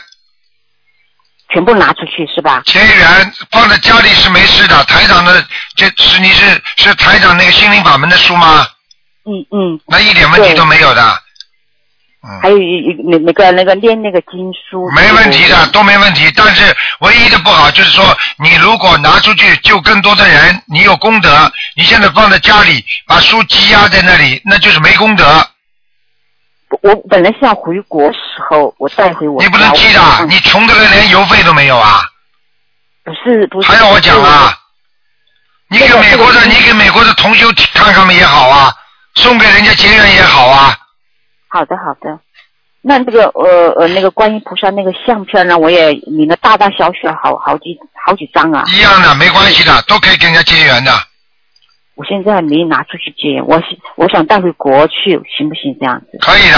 [1.52, 2.62] 全部拿出去是吧？
[2.65, 3.06] 结缘
[3.52, 4.76] 放在家里是没事的。
[4.86, 5.43] 台长的
[5.76, 8.65] 这是你是是台长那个心灵法门的书吗？
[9.26, 11.02] 嗯嗯，那一点问题都没有的，
[12.24, 16.32] 嗯，还有一一那那个那个念那个经书，没问题的，都没问题。
[16.36, 25.26] 但是唯一的不好就是说，你如果拿出去救更多的人，你有功德，你现在放在家里，把书积压在那里，那就是没功德。
[26.82, 32.02] 我本来是要回国时候我带回我，你不能积的，我你穷的人连邮费都没有啊！
[33.04, 34.56] 不是不是，还要我讲啊？
[35.68, 38.74] 你给美国的，你给美国的同修看看们也好啊，
[39.20, 40.76] 送给人家结缘也好啊。
[41.50, 42.20] 好的好的。
[42.82, 48.64] 那这个呃呃那个观音菩萨那个相片呢，我也领了大大小小好好几好几张啊。
[48.68, 50.92] 一样的，没关系的，都可以跟人家结缘的。
[51.96, 56.18] 我现在还没拿出去结，我想我想带回国去，行不行这样子？
[56.22, 56.58] 可以的，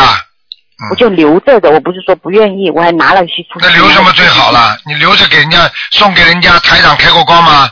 [0.91, 3.65] 我就留着的，我不是说不愿意，我还拿了一些出去。
[3.65, 4.78] 那留什么最好了？
[4.86, 5.58] 你留着给人家
[5.89, 7.67] 送给人家台长开过光吗？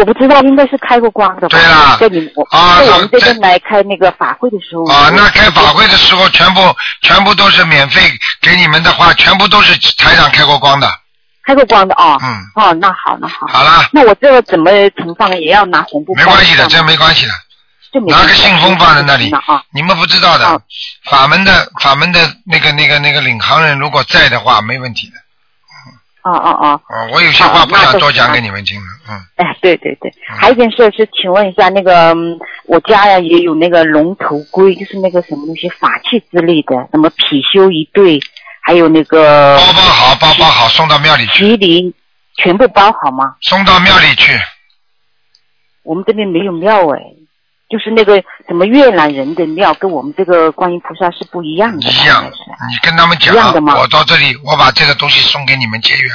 [0.00, 1.48] 我不知道，应该是开过光的吧？
[1.48, 8.00] 对啦在你我啊在我们这这边来开那个法会的时候啊，那开法会的时候全部全部都是免费
[8.40, 10.90] 给你们的话，全部都是台长开过光的。
[11.44, 12.18] 开过光的哦。
[12.22, 13.46] 嗯，哦，那好，那好。
[13.46, 15.30] 好了，那我这个怎么存放？
[15.38, 17.32] 也要拿红布没关系的，这没关系的。
[17.92, 19.62] 就拿个信封放在那里啊。
[19.74, 20.60] 你们不知道的好，
[21.10, 25.14] 法门的法门的那个那个那个领航人如果在的话，没问题的。
[26.22, 30.36] 哦哦哦，哦，我有些话不想多讲给你们听了，嗯，哎，对对对，嗯。
[30.38, 38.20] 还有一件事是，请问一下，那个嗯我家呀也有那个龙头龟，就是那个什么东西法器之类的，什么貔貅一对，
[38.62, 41.94] 还有那个包包好，包包好，送到庙里去，麒麟，
[42.36, 43.36] 全部包好吗？
[43.40, 44.38] 送到庙里去。
[45.82, 47.00] 我们这边没有庙哎，
[47.70, 52.24] 就是那个什么越南人的庙，跟我们这个观音菩萨是不一样的，一样
[52.68, 56.12] 你跟他们讲我到这里，我把这个东西送给你们结缘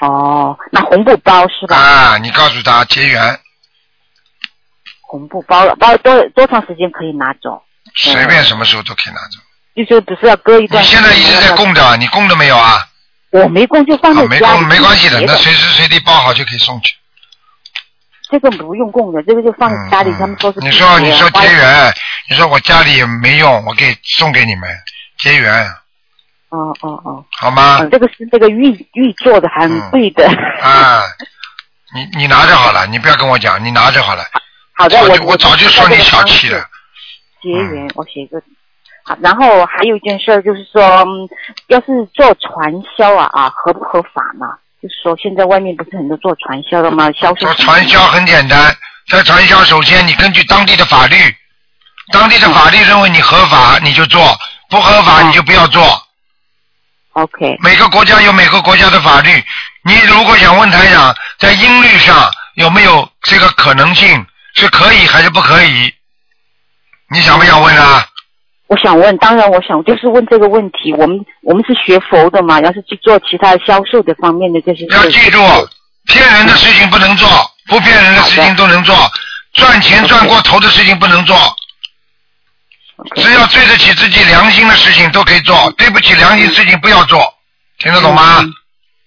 [0.00, 1.76] 哦，那红布包是吧？
[1.76, 3.38] 啊，你告诉他结缘，
[5.02, 7.62] 红布包了，包多多长时间可以拿走？
[7.96, 9.38] 随便什么时候都可以拿走。
[9.74, 10.86] 就是只是要割一段你。
[10.86, 12.86] 现在一直在供着，你供了没有啊？
[13.30, 14.58] 我没供就放啊，没在家里。
[14.58, 16.94] 供没关系的，那随时随地包好就可以送去。
[18.32, 21.92] 这个不用供的，这个就放家里，嗯他们说是你说你说结缘，
[22.30, 24.68] 你说我家里也没用，我给送给你们
[25.18, 25.66] 结缘，
[26.48, 27.90] 哦哦哦，好吗嗯，？
[27.90, 30.26] 这个是这个玉玉做的，很贵的。
[30.62, 31.02] 啊，
[31.94, 34.24] 你你拿着好了，你不要跟我讲，你拿着好了。
[34.74, 36.64] 好的，我我早就说你小气了。
[37.42, 38.42] 结缘，我写一个。
[39.04, 41.28] 好，然后还有一件事儿就是说，嗯
[41.66, 44.46] 要是做传销啊啊，合不合法呢？
[44.82, 47.08] 就是说，现在外面不是很多做传销的吗？
[47.12, 48.76] 销售说传销很简单，
[49.08, 51.16] 在传销首先你根据当地的法律，
[52.12, 54.36] 当地的法律认为你合法你就做，
[54.68, 56.02] 不合法你就不要做。
[57.12, 59.30] OK，每个国家有每个国家的法律，
[59.84, 65.94] 你如果想问台长，在音律上有没有这个可能性，是可以还是不可以？
[67.10, 68.04] 你想不想问啊？
[68.72, 70.94] 我想问，当然我想就是问这个问题。
[70.94, 75.38] 我们我们是学佛的嘛，要是去做其他销售的方面的这些事，要记住，
[76.06, 77.28] 骗人的事情不能做，
[77.66, 78.96] 不骗人的事情都能做，
[79.52, 81.36] 赚钱赚过头的事情不能做。
[83.14, 87.20] 只要对得起自己良心的事情都可以做，对不起良心事情不要做，
[87.78, 88.38] 听得懂吗？
[88.40, 88.50] 嗯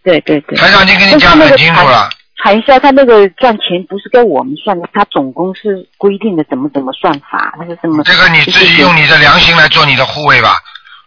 [0.03, 0.55] 对对对。
[0.55, 2.07] 台长已经跟你讲很清楚了。
[2.45, 8.03] 传销他那个赚钱不是跟我们算的，他总公司规定的怎么怎么算法，那是什么？
[8.03, 10.59] 这个你自己用你的良心来做你的护卫吧。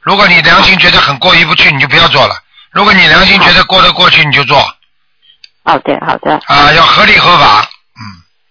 [0.03, 2.35] 如果你良心觉得很过意不去，你就不要做了；
[2.73, 4.59] 如果你良心觉得过得过去，你就做
[5.63, 7.61] 好的好的，啊，要合理合法。
[7.95, 8.03] 嗯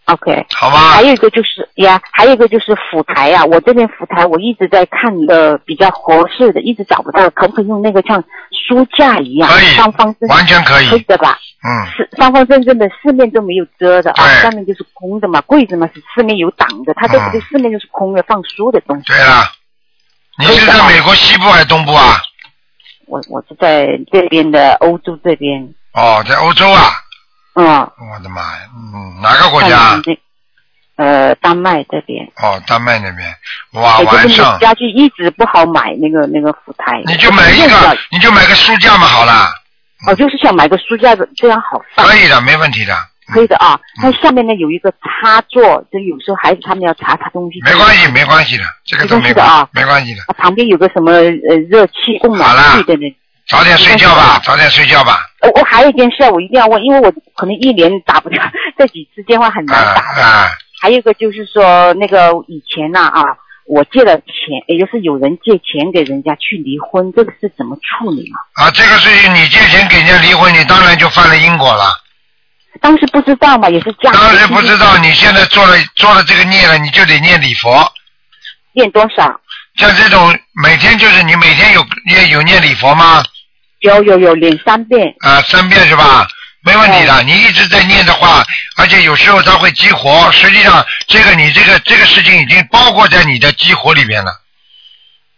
[0.05, 1.01] ，OK，好吧还？
[1.01, 8.23] 有一个就是呀，还有一个就是辅台呀、我这边辅台我一直在看一个比较合适的，一直找不到，可不可以用那个像
[8.67, 11.37] 书架一样可以方方正完全可以可以的吧？
[11.63, 19.03] 嗯，是方方正正的，四面都没有遮的啊，对上面就是空的嘛，柜子嘛是四面有挡的，它这不对四面就是空的，放书的东西。
[19.07, 19.51] 对了，
[20.39, 22.17] 你是在美国西部还是东部啊？
[23.07, 27.01] 我我是在这边的欧洲这边，哦，在欧洲啊！
[27.55, 30.01] 嗯，我的妈呀，嗯，哪个国家看？
[30.97, 33.27] 那呃，丹麦这边，哦，丹麦那边。
[33.73, 39.49] 哇，晚上家具一直不好买那个那个福台，你就买一个，你就买个书架嘛，好啦，
[40.07, 42.05] 我就是想买个书架子，这样好放。
[42.07, 42.93] 可以的，没问题的。
[43.33, 50.21] 可以的啊，嗯它下面呢有一个插座，就有时候孩子他们要查查东西，没关系，没关系的，这个都没没关系的啊，没关系的。
[50.27, 53.15] 啊旁边有个什么呃热气供暖器的呢。
[53.49, 55.19] 早点睡觉吧，早点睡觉吧。
[55.41, 58.41] 我，我还有一件事我一定要问，因为我可能一年打不掉
[58.77, 60.21] 这几次电话很啊难打。
[60.21, 63.23] 啊，还有一个就是说，那个以前呢啊
[63.65, 68.63] 我借了钱，也就是有人借钱给人家去离婚，这个是怎么处理嘛？
[68.63, 71.91] 啊，这个事情你借钱给人家离婚，你当然就犯了因果了。
[72.79, 77.91] 当时不知道嘛，也是家里当时不知道，你现在做了做了这个孽了，你就得念礼佛。
[78.73, 79.25] 念多少？
[79.77, 83.23] 像这种每天就是你每天有念有念礼佛吗？
[83.79, 85.13] 有有有，念三遍。
[85.19, 86.27] 啊，三遍是吧？
[86.67, 88.43] 没问题哦的，你一直在念的话，
[88.75, 90.29] 而且有时候它会激活。
[90.33, 94.31] 实际上，这个你这个这个事情已经包括在你的激活里面了，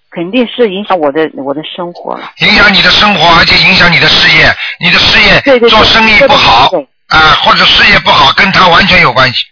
[0.09, 2.31] 肯定是影响我的我的生活了。
[2.37, 4.51] 影响你的生活，而且影响你的事业。
[4.79, 6.71] 你的事业做生意不好
[7.09, 9.45] 啊，或者事业不好，跟他完全有关系。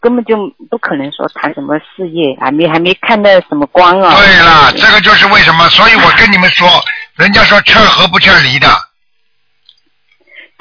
[0.00, 0.34] 根本就
[0.70, 4.16] 不可能说谈什么事业，还没还没看到什么光啊。
[4.16, 6.82] 对了，这个就是为什么，所以我跟你们说，
[7.16, 8.66] 人家说劝和不劝离的，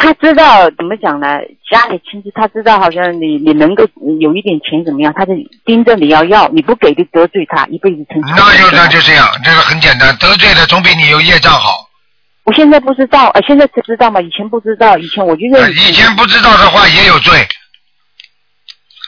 [0.02, 1.28] 他知道怎么讲呢？
[1.70, 3.86] 家里亲戚他知道，好像你你能够
[4.22, 5.34] 有一点钱怎么样，他就
[5.66, 8.22] 盯着你要要，你不给就得罪他，一辈子成。
[8.22, 11.90] 那就那就这样，这个很简单，得罪了总比你有业障好。
[12.46, 17.46] 我现在不知道，呃，现在才知道嘛，以前不知道，以前我就认呃以前不知道的话也有罪，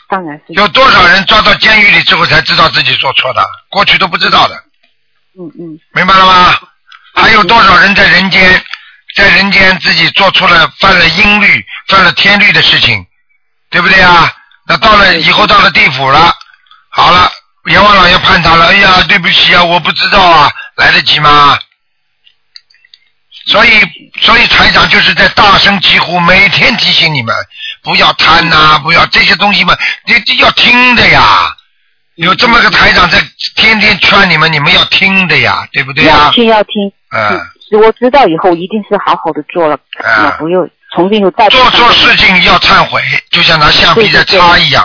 [0.10, 4.56] 当然是，有多少人抓到监狱里之后才知道自己做错的，过去都不知道的，
[5.40, 6.54] 嗯嗯，明白了吗？
[7.16, 8.42] 还有多少人在人间，
[9.16, 13.06] 在人间自己做出了犯了阴律、犯了天律的事情，
[13.70, 14.32] 对不对啊？
[14.68, 16.34] 那到了以后到了地府了，
[16.90, 17.32] 好了，
[17.66, 21.58] 阎王老爷判他了，哎呀，对不起啊，我不知道啊，来得及吗？
[23.48, 23.82] 所以，
[24.22, 27.36] 所以台长就是在大声疾呼，每天提醒你们
[27.82, 31.56] 不要贪呐、不要这些东西嘛，你你要听的呀。
[32.16, 33.20] 有这么个台长在
[33.56, 36.32] 天天劝你们，你们要听的呀，对不对呀要？
[36.32, 36.74] 听要听。
[37.10, 44.84] 嗯，是我知道以后一定是好好的做了，啊我不用从今以后再不做犯错事情要忏悔，就像拿橡皮在擦一样，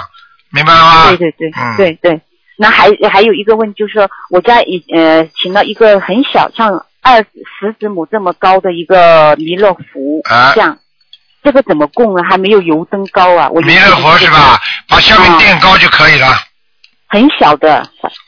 [0.51, 1.07] 明白了吗？
[1.09, 2.21] 对对对、嗯对对。
[2.59, 10.79] 那还还有一个问题就是说，我家以呃请了一个很小，像二十指母这么高的一个弥勒佛啊像，
[11.43, 12.25] 这个怎么供啊？
[12.29, 13.51] 还没有油灯高啊！
[13.51, 14.59] 我弥勒佛是吧？
[14.89, 16.29] 把下面啊垫高就可以了。
[17.09, 17.87] 很小的，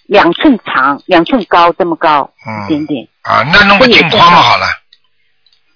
[0.09, 3.07] 两寸长，两寸高，这么高、嗯一点点。
[3.23, 4.67] 啊，那弄个镜框嘛好了。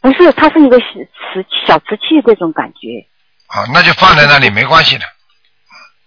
[0.01, 3.07] 不是，它是一个瓷小瓷器这种感觉，
[3.47, 5.05] 啊，那就放在那里没关系的，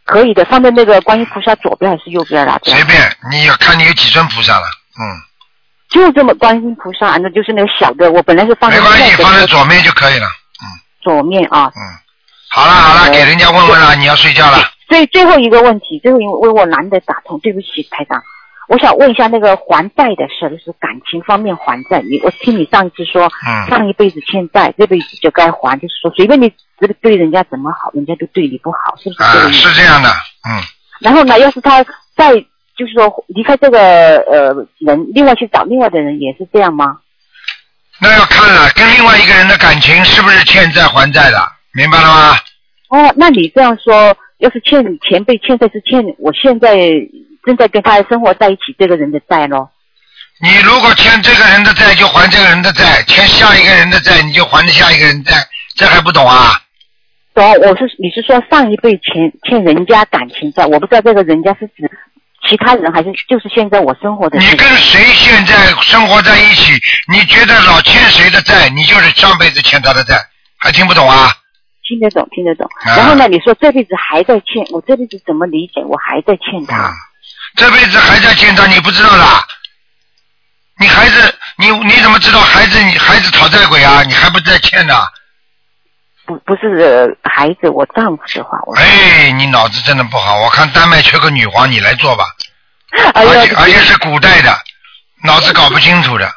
[0.05, 2.59] 可以的，放在那个观音菩萨左边还是右边啦？
[2.63, 4.65] 随便，你要看你有几尊菩萨了，
[4.99, 5.01] 嗯，
[5.89, 10.27] 就这么观音菩萨，那就是那个小的，我本来是放在没关系，放在左面就可以了。
[10.27, 10.65] 嗯
[11.01, 11.71] 左面啊。
[11.75, 11.81] 嗯，
[12.49, 14.57] 好了好了，给人家问问了，你要睡觉了。
[14.87, 18.21] 最最后一个问题，最后一个问我难得打通，对不起台长，
[18.67, 22.01] 我想问一下那个还债的事，就是感情方面还债。
[22.01, 29.69] 你我听你上一次说，嗯上一辈子欠债，这辈子就该还，就是说随便你这个对人家怎么好，人家都对你不好，是不是这个啊，意思？
[29.69, 30.61] 是这样的，嗯，
[30.99, 31.83] 然后呢，要是他
[32.15, 32.33] 再
[32.77, 36.99] 就是说离开这个呃人，另外去找另外的人，也是这样吗？
[38.01, 41.37] 那要看了，跟另外一个人的感情是不是欠债还债的，
[41.73, 42.35] 明白了吗？
[42.89, 44.15] 哦，那你这样说，
[44.45, 46.77] 要是欠前辈欠债是欠我现在
[47.43, 49.71] 正在跟他生活在一起这个人的债咯？
[50.39, 55.33] 你如果欠这个人的债，就还这个人的债；欠下一个人的债，你就还下一个人债。
[55.75, 56.61] 这还不懂啊？
[57.33, 61.89] 懂，我是你是说上一辈欠欠人家感情债，我不知道这个人家是指
[62.47, 64.45] 其他人还是就是现在我生活的你。
[64.55, 66.73] 跟谁现在生活在一起？
[67.11, 70.15] 你觉得老欠谁的债，你就是上辈子欠他的债，
[70.59, 71.31] 还听不懂啊？
[71.85, 72.67] 听得懂，听得懂。
[72.85, 75.81] 啊然后呢，你说这辈子还在欠，我这辈子怎么理解？
[75.85, 76.87] 我还在欠他。
[76.87, 76.91] 嗯，
[77.55, 79.45] 这辈子还在欠他，你不知道啦？
[80.77, 84.03] 你孩子，你你怎么知道孩子你孩子讨债鬼啊？
[84.03, 84.93] 你还不在欠呢？
[86.25, 92.25] 不不是呃孩子，我丈夫的话，我哎，你脑子真的不好，我看丹麦缺个女皇，你来做吧，
[93.13, 94.57] 而且而且是古代的，
[95.23, 96.27] 脑子搞不清楚的。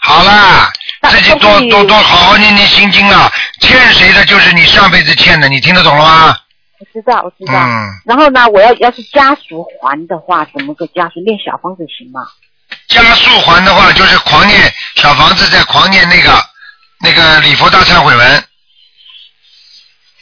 [0.00, 0.72] 好啦，那
[1.10, 3.30] 自己多多多好好念念心经啊！
[3.60, 6.36] 欠谁的就是你上辈子欠的，你听得懂了吗？
[6.78, 7.54] 我知道我知道。
[7.54, 12.26] 嗯，然后呢，我要要是家属还的话，怎么个家属念小房子行吗？
[12.88, 14.60] 家属还的话，就是狂念
[14.96, 16.30] 小房子，在狂念那个
[17.00, 18.44] 那个礼佛大忏悔文。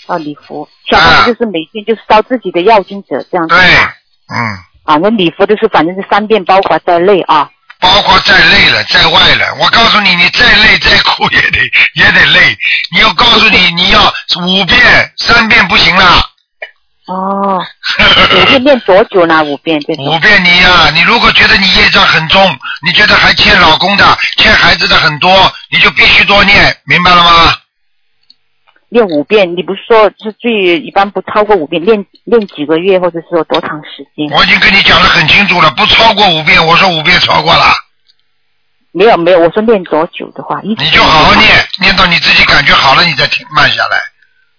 [0.06, 3.94] 啊，礼佛，小房子就是每天就是烧自己的药经者这样子对，啊。
[4.28, 7.50] 嗯，啊，那礼佛就是反正是三遍包括在内啊。
[7.82, 11.58] 包括在累了，在外了，我告诉你，你再累再苦也得
[11.94, 12.56] 也得累。
[12.92, 16.28] 你要告诉你， 你要五遍、三遍不行了。
[17.08, 17.60] 哦，
[18.40, 19.42] 五遍念多久呢？
[19.42, 19.82] 五遍。
[19.98, 22.56] 五遍你呀、你如果觉得你业障很重，
[22.86, 27.54] 你觉得还欠老公的、欠孩子的很多，你就必须多念，明白了吗？
[28.92, 34.28] 练五遍，你不是说是最一般不超过五遍，练练几个月或者是说多长时间？
[34.36, 36.64] 我已经跟你讲的很清楚了，不超过五遍。
[36.66, 37.72] 我说五遍超过了，
[38.92, 41.48] 没有没有，我说练多久的话，一你就好好念，
[41.80, 43.96] 念到你自己感觉好了，你再停慢下来。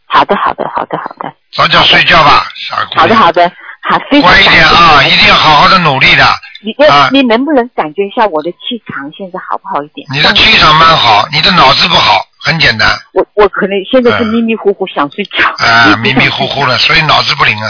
[0.08, 3.02] 好的好的好的好的早点睡觉吧，傻姑娘。
[3.02, 3.48] 好的好的，
[3.88, 6.26] 好非常乖一点啊，一定要好好的努力的。
[6.66, 10.08] 你啊你能不能感觉一下我的气场现在好不好一点？
[10.12, 17.70] 你的气场蛮好，你的脑子不好，很简单，我我可能现在是嗯迷迷糊糊想睡觉，啊， 迷迷糊糊的，所以脑子不灵啊。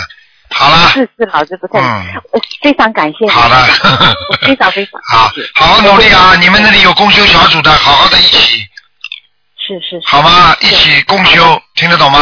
[0.50, 3.30] 好了，是是脑子不太，嗯呃非常感谢你。
[3.30, 3.66] 好了
[4.46, 6.36] 非常非常 好好好努力啊！
[6.40, 8.60] 你们那里有共修小组的，好好的一起，
[9.58, 10.56] 是是是，好吗？
[10.62, 12.20] 一起共修，听得懂吗？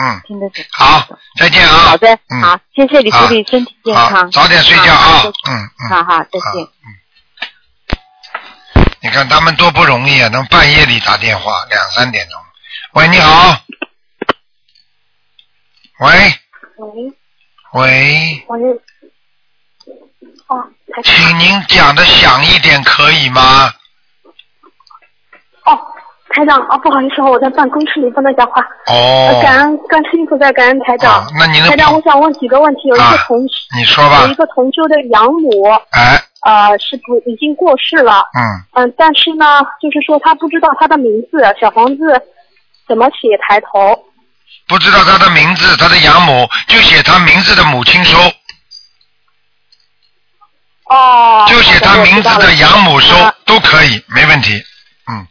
[0.00, 0.64] 嗯，听得懂。
[0.72, 1.06] 好，
[1.38, 1.74] 再见啊。
[1.86, 4.30] 好的，嗯好，谢谢你，好祝你身体健，康。
[4.30, 5.22] 早点睡觉啊。
[5.24, 5.88] 嗯嗯。
[5.90, 6.66] 好好，再好见。
[9.02, 12.40] 你看他们多不容易啊，能半夜里打电话，两三点钟。
[12.94, 13.56] 喂，你好。
[15.98, 16.08] 喂
[17.72, 18.80] 喂喂，
[21.02, 23.72] 请您讲的响一点可以吗？
[25.64, 25.78] 哦，
[26.30, 28.60] 台长哦，不好意思，我在办公室里不能讲话。
[28.86, 31.24] 哦呃，感恩观世音菩萨，感恩台长。
[31.24, 32.88] 哦那您的台长，我想问几个问题。
[32.88, 33.44] 有一啊个同、
[33.76, 34.34] 你说吧有一。
[34.34, 38.24] 个同修的养母，哎，呃，是不已经过世了。
[38.34, 42.02] 嗯，嗯、但是呢，就是说他不知道他的名字，小房子
[42.88, 44.04] 怎么写抬头。
[44.66, 48.18] 不知道他的名字，他的养母就写他名字的母亲收，
[50.86, 51.46] 哦。
[51.48, 54.60] 就写他名字的养母收啊都可以，没问题。
[55.10, 55.26] 嗯，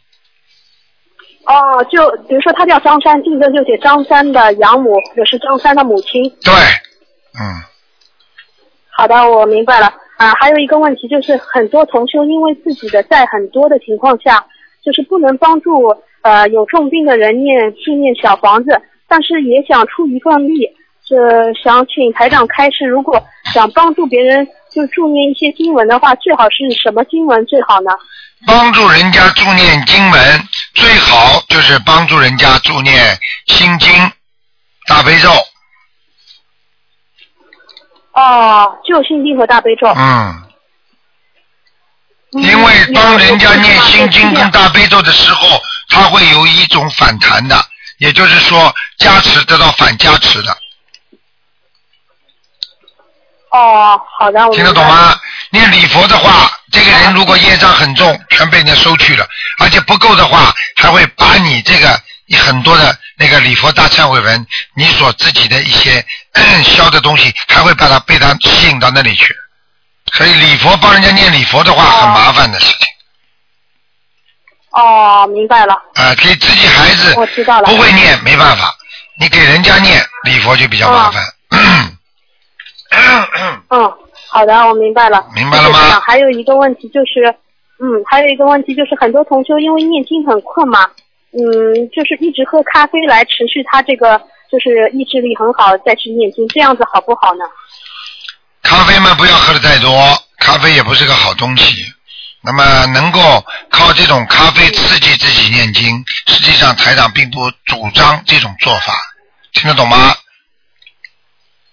[1.46, 6.22] 哦，就比如说他叫张三，竞争就写张三的养母，或者是张三的母亲。
[6.42, 6.52] 对，
[7.38, 7.62] 嗯，
[8.90, 9.92] 好的，我明白了。
[10.22, 14.46] 啊，还有一个问题就是，很多同修因为自己的债很多的情况下，
[14.84, 20.68] 就是不能帮助呃有重病的人念纪念小房子，但是也想出一份力，
[21.04, 23.20] 是想请台长开示，如果
[23.52, 27.90] 想帮助别人就助念一些经文的话，最好是什么经文最好呢？
[28.46, 30.40] 帮助人家助念经文，
[30.72, 32.94] 最好就是帮助人家助念
[33.46, 33.90] 心经、
[34.86, 35.30] 大悲咒。
[38.12, 39.86] 哦，就心经和大悲咒。
[39.88, 40.42] 嗯，
[42.34, 47.56] 嗯因为当人家念心经跟大悲咒的时候，他会有一种反弹的，
[47.98, 50.56] 也就是说加持得到反加持的，
[53.50, 55.18] 哦，好的，我听得懂吗？
[55.50, 59.26] 念礼佛的话，这个人如果业障很重，全被人家收去了，
[59.58, 62.00] 而且不够的话，还会把你这个
[62.36, 66.04] 很多的那个礼佛大忏悔文，你所自己的一些
[66.64, 69.34] 消的东西，还会把它被它吸引到那里去。
[70.14, 72.86] 所以礼佛帮人家念礼佛的话，很麻烦的事情。
[74.70, 75.74] 哦，明白了。
[75.94, 78.74] 啊，给自己孩子我知道了不会念没办法，
[79.18, 81.22] 你给人家念礼佛就比较麻烦。
[83.70, 83.92] 嗯，
[84.28, 85.24] 好的，我明白了。
[85.34, 87.34] 明白了吗还有一个问题就是，
[87.80, 90.90] 嗯，还有一个问题就是，很多同修因为念经很困嘛，
[91.32, 94.18] 嗯，就是一直喝咖啡来持续他这个
[94.50, 97.44] 就是意志力很好再去念经，这样子好不好呢？
[98.62, 99.90] 咖啡嘛，不要喝的太多，
[100.38, 101.84] 咖啡也不是个好东西。
[102.44, 108.92] 那么能够靠这种咖啡刺激自己念经，实际上台长并不主张这种做法，
[109.52, 110.14] 听得懂吗？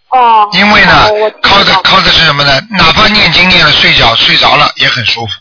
[0.09, 0.47] 哦。
[0.53, 1.07] 因为呢
[1.41, 2.61] 靠的靠的是什么呢？
[2.69, 5.33] 哪怕念经念了睡觉睡着了也很舒服，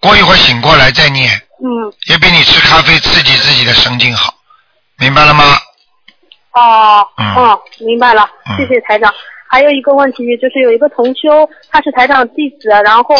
[0.00, 1.30] 过一会儿醒过来再念，
[1.62, 4.34] 嗯，也比你吃咖啡刺激自己的神经好，
[4.98, 5.44] 明白了吗？
[6.52, 9.12] 哦，嗯嗯，明白了嗯，谢谢台长。
[9.48, 13.14] 还有一个问题就是有一个同修，他是台长弟子，然后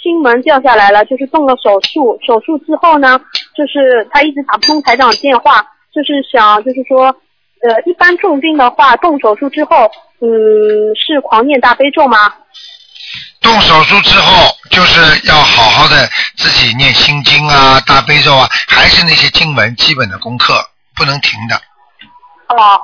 [0.00, 2.18] 心门掉下来了，就是动了手术。
[2.24, 3.20] 手术之后呢，
[3.56, 5.60] 就是他一直打不通台长电话，
[5.92, 7.06] 就是想就是说，
[7.62, 10.28] 呃，一般重病的话，动手术之后，嗯，
[10.94, 12.32] 是狂念大悲咒吗？
[13.40, 20.64] 动手术之后，就是要好好的自己念心经啊、大悲咒啊，还是那些经文基本的功课，
[20.94, 21.56] 不能停的，
[22.48, 22.80] 哦，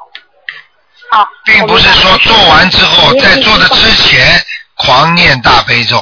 [1.10, 1.28] 好。
[1.44, 4.42] 并不是说做完之后，在做的之前
[4.76, 5.98] 狂念大悲咒。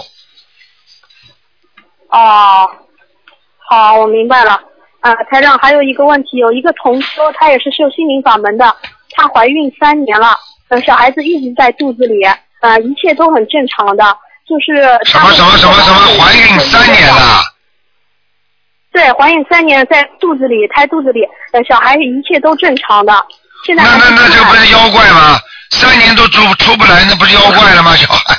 [2.08, 2.70] 哦，
[3.68, 4.60] 好，我明白了。
[5.00, 8.74] 啊，台长，还有一个问题，有一个同修，她也是修心灵法门的，
[9.10, 10.38] 她怀孕三年了，
[10.68, 12.22] 呃，小孩子一直在肚子里，
[12.62, 17.40] 呃，一切都很正常的，就是什么什么什么什么怀孕三年了？
[18.92, 23.12] 对，怀孕三年在肚子里胎肚子里，呃，小孩一切都正常的，
[23.66, 25.36] 现在那那那这不是妖怪吗？
[25.70, 27.96] 三年都出出不来，那不是妖怪了吗？
[27.96, 28.22] 小孩。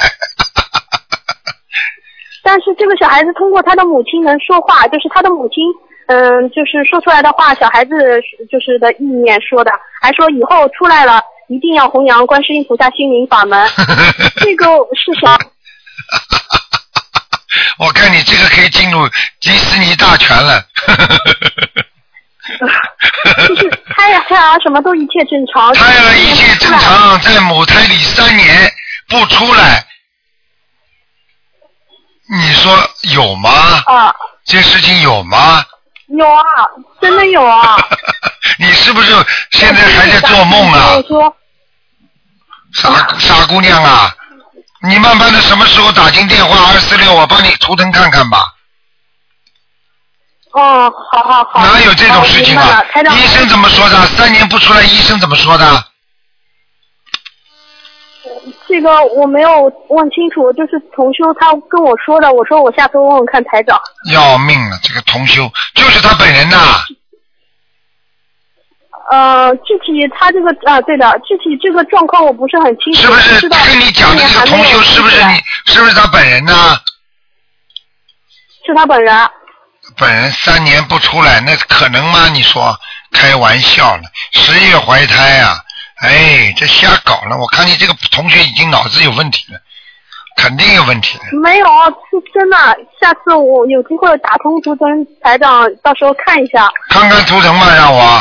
[2.44, 5.64] 但是这个小孩子通过他的母亲能说话，就是他的母亲，
[6.08, 7.92] 嗯，就是说出来的话，小孩子
[8.50, 13.68] 就是的意念说的，还说以后出来了一定要弘扬观世音菩萨心灵法门，
[14.38, 15.38] 这个是啥？
[17.80, 19.08] 我看你这个可以进入
[19.40, 20.66] 迪士尼大全了。
[23.48, 25.74] 就是胎儿胎儿什么都一切正常。
[25.76, 28.72] 胎儿一切正常，在母胎里三年
[29.10, 29.86] 不出来。
[32.30, 33.50] 你说有吗？
[33.86, 34.14] 啊。
[34.46, 35.66] 这事情有吗？
[36.08, 36.44] 有啊，
[37.02, 37.78] 真的有啊。
[38.60, 39.12] 你是不是
[39.52, 40.94] 现在还在做梦啊？
[40.96, 41.36] 我说。
[42.74, 44.14] 傻傻姑娘啊！
[44.88, 48.38] 你慢慢的什么时候打进电话二四六，我帮你图腾看看吧。
[50.52, 51.66] 哦，好好好。
[51.66, 52.84] 哪有这种事情啊？
[53.18, 54.06] 医生怎么说的？
[54.08, 55.86] 三年不出来，医生怎么说的？
[58.68, 59.50] 这个我没有
[59.90, 63.80] 问清楚，就是同修他跟我说的，我说我下次问问看台长。
[64.12, 66.58] 要命了，这个同修就是他本人呐。
[69.12, 73.02] 呃，具体他这个啊，对的，具体这个状况我不是很清楚。
[73.02, 75.34] 是不是跟你讲的这个同修是不是你？
[75.72, 76.54] 是不是他本人呢？
[78.66, 79.14] 是他本人。
[79.98, 82.28] 本人三年不出来，那可能吗？
[82.30, 82.76] 你说
[83.12, 84.04] 开玩笑呢，
[84.34, 85.56] 十月怀胎啊！
[86.02, 87.38] 哎，这瞎搞了！
[87.38, 89.60] 我看你这个同学已经脑子有问题了，
[90.38, 91.38] 肯定有问题的。
[91.38, 91.68] 没有，
[92.10, 92.58] 是真的。
[93.00, 94.88] 下次我有机会打通图腾
[95.22, 96.68] 台长，到时候看一下。
[96.90, 98.20] 看看图腾嘛，让我。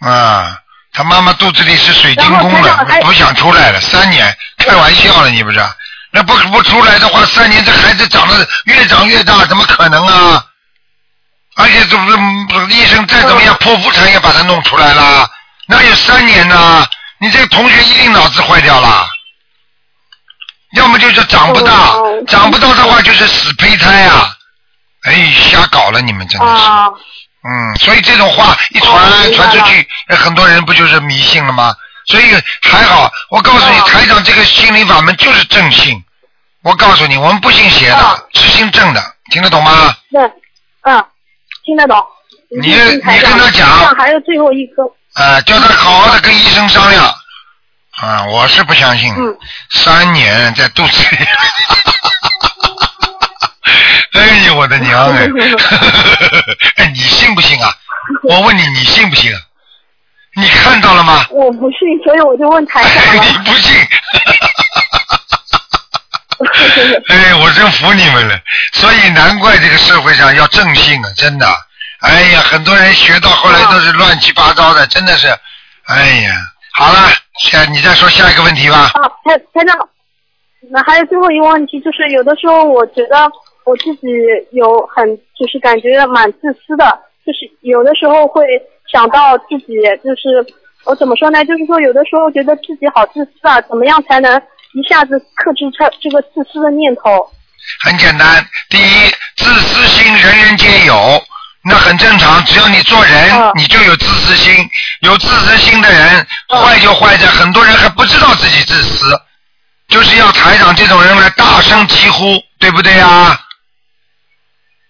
[0.00, 0.58] 啊，
[0.92, 5.58] 他妈妈肚子里是水晶宫了，不想出来了，三年，开玩笑了，你不是？
[6.10, 10.44] 那不不出来的话，三年这孩子长得越长越大，怎么可能啊？
[11.56, 12.10] 而且这不
[12.60, 15.28] 是医生再怎么样剖腹产也把他弄出来了。
[15.66, 16.86] 那有三年呢？
[17.20, 19.04] 你这个同学一定脑子坏掉了，
[20.76, 21.94] 要么就是长不大，
[22.28, 24.30] 长不到的话就是死胚胎啊！
[25.02, 26.62] 哎，瞎搞了，你们真的是，
[27.48, 31.74] 嗯，所以这种话一传传出去，很多人不就是迷信了吗？
[32.04, 32.24] 所以
[32.62, 36.04] 还好，我告诉你，台长这个心灵法门就是正信。
[36.62, 39.94] 我告诉你，我们不信邪的，是信正的，听得懂吗？
[40.10, 40.20] 对，
[40.82, 41.04] 嗯，
[41.64, 42.04] 听得懂。
[42.50, 43.94] 你你跟他讲。
[43.96, 44.82] 还有最后一颗。
[45.14, 47.04] 啊，叫他好好的跟医生商量。
[48.00, 49.14] 啊，我是不相信。
[49.16, 49.38] 嗯。
[49.70, 51.26] 三年在肚子里。
[54.18, 55.28] 哎呀，我的娘哎！
[56.76, 57.72] 哎，你信不信啊？
[58.24, 59.30] 我问你，你信不信？
[60.34, 61.26] 你看到了吗？
[61.30, 63.76] 我不信，所以我就问台长你不信？
[67.08, 68.38] 哎，我真服你们了。
[68.72, 71.46] 所以难怪这个社会上要正信啊，真的。
[72.00, 75.28] 哎呀，很多人学到后来都是乱七八糟的，真的是，
[75.86, 76.34] 哎呀，
[76.74, 77.10] 好了，
[77.40, 78.90] 下你再说下一个问题吧。
[78.94, 79.76] 啊，台台长，
[80.70, 83.28] 那还有最后一个问题，就是有的时候我觉得
[83.68, 84.08] 我自己
[84.52, 85.04] 有很，
[85.38, 86.84] 就是感觉蛮自私的，
[87.20, 88.46] 就是有的时候会
[88.90, 90.40] 想到自己，就是
[90.84, 91.44] 我怎么说呢？
[91.44, 94.40] 就是说有的时候觉得自己好自私啊，怎么样才能
[94.72, 97.30] 一下子克制这这个自私的念头？
[97.84, 101.20] 很简单，第一，自私心人人皆有。
[101.64, 104.54] 那很正常，只要你做人，你就有自私心。
[105.00, 109.04] 有自私心的人，坏就坏在很多人还不知道自己自私，
[109.88, 112.24] 就是要台长这种人来大声疾呼，
[112.58, 113.38] 对不对呀？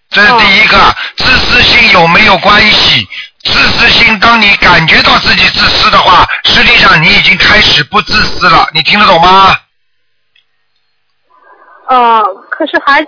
[0.09, 3.07] 这是第一个，自私心有没有关系？
[3.43, 8.67] 自私心，当你感觉到自己自私的话，实际上你已经开始不自私了。
[8.73, 9.55] 你听得懂吗？
[11.89, 13.05] 嗯，可是还。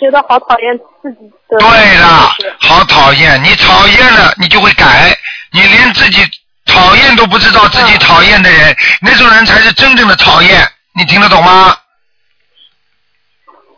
[0.00, 1.58] 觉得好讨厌自己的。
[1.60, 3.40] 对了，好讨厌！
[3.44, 5.16] 你讨厌了，你就会改。
[5.52, 6.28] 你连自己
[6.66, 10.68] 讨厌都不知道自己讨厌的人，那种人才是真正的讨厌。
[10.96, 11.76] 你听得懂吗？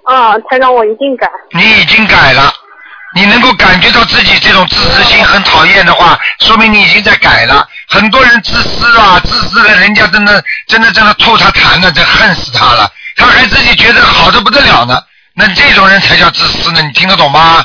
[0.04, 1.28] 啊，才让我一定改。
[1.50, 2.50] 你已经改了，
[3.14, 7.66] 你能够感觉到自己这种自私心很讨厌的话，说明你已经在改了。
[7.88, 15.00] 很多人自私啊，自私的人家真的真的真的吐他痰了，真恨死他了，他还自己觉得好的不得了呢。
[15.34, 17.64] 那这种人才叫自私呢，你听得懂吗？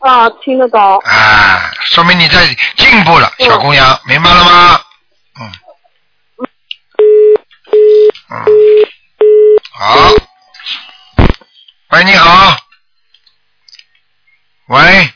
[0.00, 0.98] 啊，听得懂。
[0.98, 2.46] 啊，说明你在
[2.76, 4.80] 进步了，小姑娘，明白了吗？
[5.40, 5.52] 嗯。
[8.30, 8.44] 嗯。
[9.72, 9.96] 好。
[11.90, 12.56] 喂，你好。
[14.70, 15.12] 喂。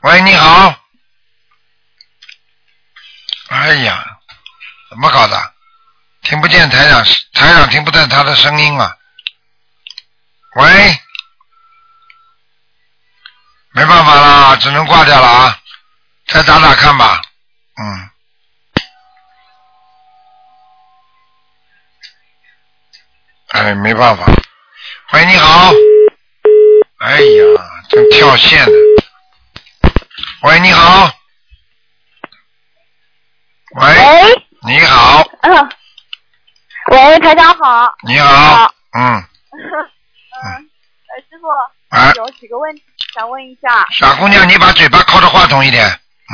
[0.00, 0.74] 喂，你好。
[3.50, 4.02] 哎呀，
[4.88, 5.54] 怎么搞的？
[6.22, 7.04] 听不见台长，
[7.34, 8.96] 台长听不见他的声音啊。
[10.56, 10.98] 喂。
[13.72, 15.60] 没办法啦，只能挂掉了啊！
[16.28, 17.20] 再打打看吧，
[17.76, 18.10] 嗯。
[23.48, 24.24] 哎，没办法。
[25.12, 25.70] 喂，你好。
[27.10, 27.42] 哎呀，
[27.88, 28.72] 真跳线呢。
[30.42, 31.10] 喂，你好。
[33.74, 33.88] 喂。
[33.88, 34.46] 喂。
[34.62, 35.28] 你好。
[35.40, 35.70] 嗯。
[36.92, 37.92] 喂，台长好。
[38.06, 38.72] 你好。
[38.96, 39.02] 嗯。
[39.02, 39.24] 嗯。
[40.44, 41.48] 哎， 师傅。
[41.96, 42.12] 啊。
[42.14, 42.82] 有几个问题。
[43.12, 45.84] 想问一下，傻姑娘，你把嘴巴靠着话筒一点。
[45.84, 46.32] 嗯。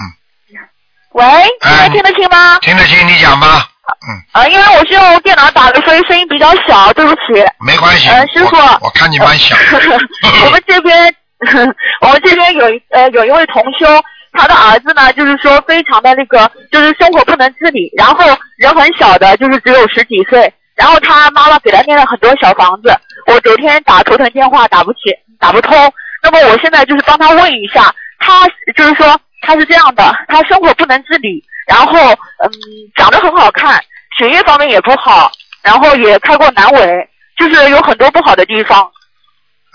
[1.12, 1.24] 喂，
[1.62, 2.58] 现在听得清吗？
[2.60, 3.70] 听得清，你讲吧。
[4.08, 4.18] 嗯。
[4.32, 7.20] 啊，因为我是用电脑打的，所以声音比较小，对不起。
[7.66, 8.08] 没关系。
[8.08, 8.56] 呃，师傅。
[8.80, 9.56] 我看你蛮小。
[10.44, 11.14] 我们这边，
[12.02, 13.86] 我们这边有一呃有一位同修，
[14.32, 18.24] 他的儿子呢，就是说非常的那个，就是生活不能自理，然后
[18.56, 22.94] 人很小的，就是只有十几岁，然后他妈妈给他念了很多小房子，
[23.26, 24.98] 我昨天打头疼电话打不起，
[25.38, 25.74] 打不通。
[26.22, 32.50] 那么我现在就是帮他问一下，他就是说他是这样的，他生活不能自理，然后嗯
[32.94, 33.82] 长得很好看，
[34.18, 35.30] 学业方面也不好，
[35.62, 38.90] 然后也开过阑尾，就是有很多不好的地方。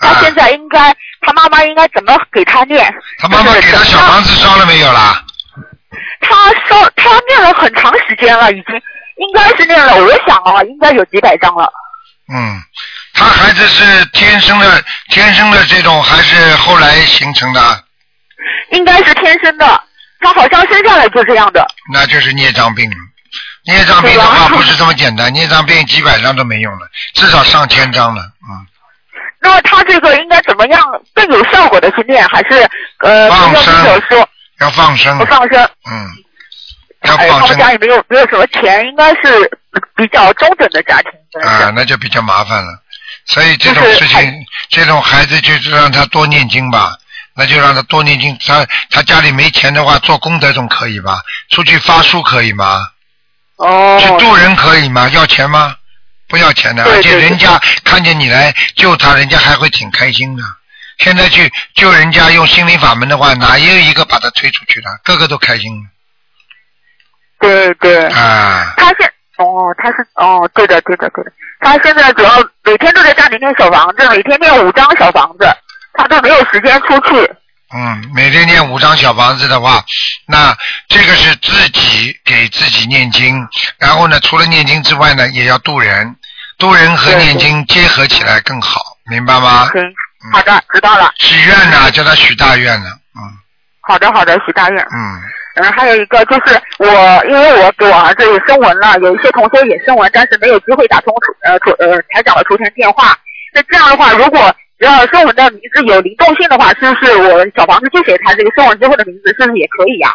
[0.00, 2.92] 他现在应该，他妈妈应该怎么给他念？
[3.18, 5.22] 他妈妈给他小房子烧了没有啦？
[6.20, 8.74] 他烧，他念了很长时间了，已经
[9.16, 11.72] 应该是念了，我想啊，应该有几百张了。
[12.32, 12.60] 嗯。
[13.14, 17.60] 他孩子是天生的，天生的这种还是后来形成的？
[18.70, 19.84] 应该是天生的，
[20.22, 21.66] 他好像生下来就这样的。
[21.92, 22.96] 那就是孽障病了，
[23.66, 28.66] 孽障病的话不是这么简单，孽障病几百张都没用了，至少上千张了，嗯。
[29.40, 30.80] 那么他这个应该怎么样
[31.14, 32.24] 更有效果的去念？
[32.28, 32.68] 还是
[33.00, 34.00] 呃，放生？
[34.08, 34.28] 说
[34.60, 35.18] 要放生。
[35.18, 35.60] 不放生。
[35.90, 36.10] 嗯。
[37.02, 37.40] 要放生。
[37.40, 39.50] 他们家也没有没有什么钱，应该是
[39.96, 41.10] 比较中等的家庭。
[41.42, 42.72] 啊，那就比较麻烦了。
[43.26, 44.32] 所以这种事情，
[44.68, 46.94] 这种孩子就是让他多念经吧，
[47.34, 48.36] 那就让他多念经。
[48.46, 51.20] 他他家里没钱的话，做功德总可以吧？
[51.50, 52.88] 出去发书可以吗？
[53.56, 53.98] 哦。
[54.00, 55.08] 去渡人可以吗？
[55.08, 55.76] 要钱吗？
[56.28, 60.42] 不要钱的，而且人家看见你来救他，人家还会挺开心的。
[60.98, 64.88] 现在去救人家用心灵法门的话，哪有一个把他推出去的？
[65.04, 65.70] 个个都开心。
[67.38, 68.06] 对对。
[68.08, 68.72] 啊。
[68.76, 71.32] 他现哦，他是哦，对的对的对的。
[71.60, 75.46] 他现在主要每天都在家里念小房子，每天念五张小房子，
[75.94, 77.30] 他都没有时间出去。
[77.74, 79.82] 嗯，每天念五张小房子的话，
[80.26, 80.54] 那
[80.88, 86.14] 这个是自己给自己念经，然后呢，除了念经之外呢，也要渡人，
[86.58, 88.80] 渡人和念经结合起来更好，
[89.10, 89.70] 明白吗？
[89.72, 89.82] 行，
[90.32, 91.10] 好的，知道了。
[91.18, 93.20] 许愿呢，叫他许大愿呢，嗯。
[93.80, 94.82] 好的，好的，许大愿。
[94.84, 95.22] 嗯。
[95.54, 101.12] 嗯，还有一个就是我，因为我给我儿子也升文了，有一些同学也升文，但是没有机会打通
[101.42, 103.16] 呃呃台长的图腾电话。
[103.54, 104.54] 那这样的话，如果
[104.86, 110.14] 要升文的名字有灵动性的话，是不是我小房子就写他这个升文之后的名字，是不是也可以呀？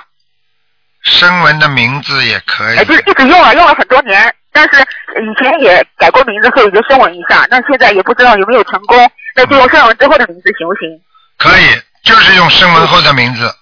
[1.04, 2.78] 声纹的名字也可以。
[2.78, 7.48] 哎，就是一直用了，用了很多年，但是以前也改过名字，所以就声纹一下。
[7.50, 10.90] 那现在也不知道有没有成功，那就用声纹之后的名字行不行？
[11.38, 13.54] 可以，就是用声纹后的名字。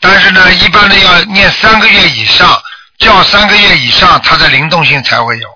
[0.00, 2.48] 但是呢，一般的要念三个月以上，
[2.98, 5.48] 叫三个月以上，它的灵动性才会有。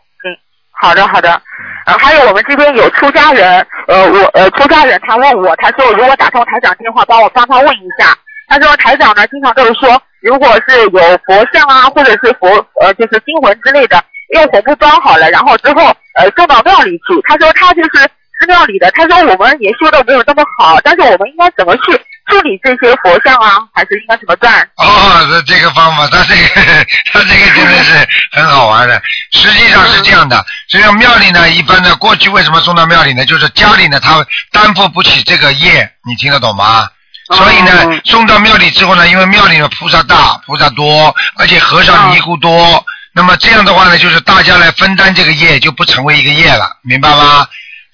[0.81, 1.41] 好的好的。
[1.87, 8.15] 呃，还有我们这边有出家人，呃，我呃出家人他问我，他说如果打通台长电话，帮我帮他问一下。
[8.47, 12.49] 他说台长呢，经常都是说，如果是有佛像啊，或者是佛
[12.81, 14.03] 呃就是经文之类的，
[14.35, 15.83] 用红布包好了，然后之后
[16.19, 17.21] 呃送到庙里去。
[17.27, 18.01] 他说他就是
[18.39, 21.93] 寺庙里的，他说我们也修的没有那么好，但是我们应该怎么去？
[22.29, 24.69] 处理这些佛像啊，还是应该怎么办？
[24.77, 29.01] 哦，这这个方法，他这个他这个真的是很好玩的。
[29.33, 33.25] 实际上是这样的，这个庙里呢，一般的过去为什么送到庙里呢？
[33.25, 36.89] 就是家里呢，他担负不起这个业，你听得懂吗？
[37.37, 47.47] 所以呢，送到庙里之后呢，因为庙里的菩萨大，菩萨多，而且和尚尼姑多，那么这样的话呢，就是大家来分担这个业，就不成为一个业了，明白吗？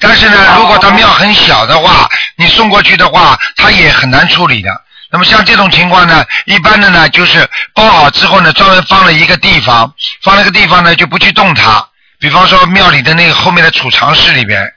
[0.07, 4.71] 但是呢，如果他庙很小的话，你送过去的话，他也很难处理的。
[5.11, 9.93] 那么像这种情况呢，一般的呢就是包好之后呢，专门放了一个地方，
[10.23, 11.87] 放了个地方呢就不去动它。
[12.19, 14.73] 比方说庙里的那个后面的储藏室里边，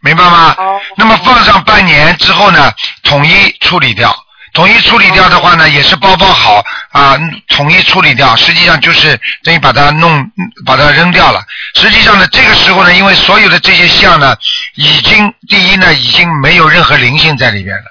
[0.00, 0.54] 明白吗？
[0.96, 2.72] 那么放上半年之后呢，
[3.02, 4.14] 统一处理掉。
[4.56, 7.14] 统一处理掉的话呢，也是包包好啊，
[7.48, 10.30] 统一处理掉，实际上就是等于把它弄
[10.64, 11.44] 把它扔掉了。
[11.74, 14.34] 实际上呢，这个时候呢，因为所有的这些像呢，
[14.76, 17.84] 已经第一呢，已经没有任何灵性在里边了。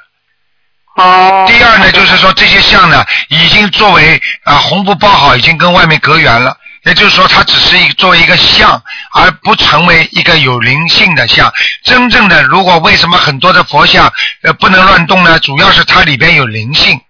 [0.95, 1.45] 哦。
[1.47, 6.57] 第二呢，就是说这些像呢，已经作为啊红布包好，已经跟外面隔远了。
[6.85, 8.79] 也就是说，它只是一作为一个像，
[9.13, 11.51] 而不成为一个有灵性的像。
[11.83, 14.13] 真正的，如果为什么很多的佛像
[14.43, 15.39] 呃不能乱动呢？
[15.39, 17.01] 主要是它里边有灵性，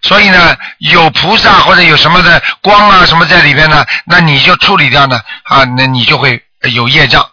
[0.00, 6.42] 所以呢，有菩萨或者有什么的光啊什么在里边呢，那你就处理掉呢啊，那你就会
[6.72, 7.28] 有业障。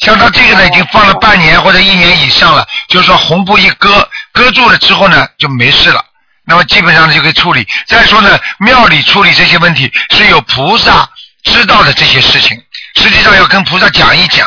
[0.00, 6.04] 像它这个呢，已经放了半年或者一年以上了，就是说红布一搁，搁住了之后呢，就没事了。
[6.44, 7.64] 那么基本上就可以处理。
[7.86, 11.08] 再说呢，庙里处理这些问题是有菩萨。
[11.44, 12.62] 知道的这些事情，
[12.96, 14.46] 实际上要跟菩萨讲一讲。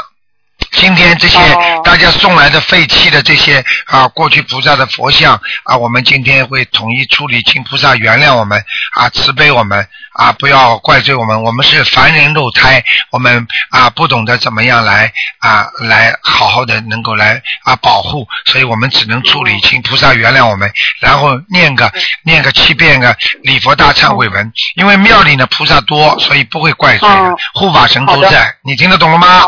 [0.74, 1.38] 今天这些
[1.84, 8.64] 大家送来的废弃的这些啊，过去菩萨的佛像啊，我们今天会统一处理，请菩萨原谅我们
[8.96, 11.44] 啊，慈悲我们啊，不要怪罪我们。
[11.44, 21.92] 我们是凡人肉胎，我们啊不懂得怎么样来啊来好好的能够来啊保护，所以我们只能处理，请菩萨原谅我们，然后念个
[22.24, 24.52] 念个七遍个礼佛大忏悔文。
[24.76, 28.56] 因为庙里呢菩萨多，所以不会怪罪的，护法神都在。
[28.64, 29.44] 你听得懂了吗？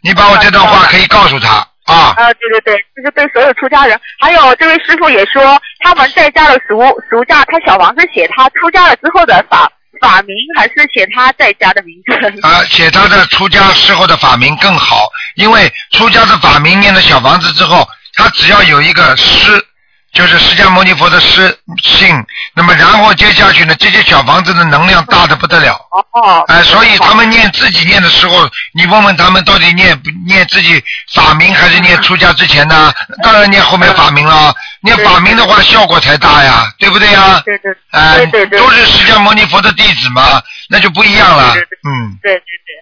[0.00, 2.14] 你把我这段话可以告诉他啊。
[2.16, 6.78] 啊，对对对，就是对所有出家人，还有这位师傅也说，他们在家的俗
[7.10, 12.46] 俗家，他小房子写他出家了之后的法法名，还是写他在家的名字？
[12.46, 19.64] 啊，写他的出家时候的法名更好，因为出家的法名念了小房子之后，他只要有一个师。
[20.12, 25.74] 就是释迦牟尼佛的师姓，那么然后接下去呢，这些小房子的能量大的不得了。
[26.12, 26.44] 哦。
[26.48, 30.82] 哎，所以他们念自己念的时候，你问问他们到底念念自己
[31.14, 32.92] 法名还是念出家之前呢？
[33.22, 34.52] 当然念后面法名了。
[34.80, 37.40] 念法名的话，效果才大呀，对不对呀？
[37.44, 37.76] 对对。
[37.90, 38.24] 哎。
[38.26, 41.54] 都是释迦牟尼佛的弟子嘛，那就不一样了。
[41.54, 42.16] 嗯。
[42.22, 42.74] 对对对。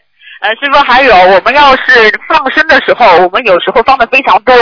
[0.42, 4.54] 呃，师傅还有，我们要是放生的时候，我们有时候放的非常多。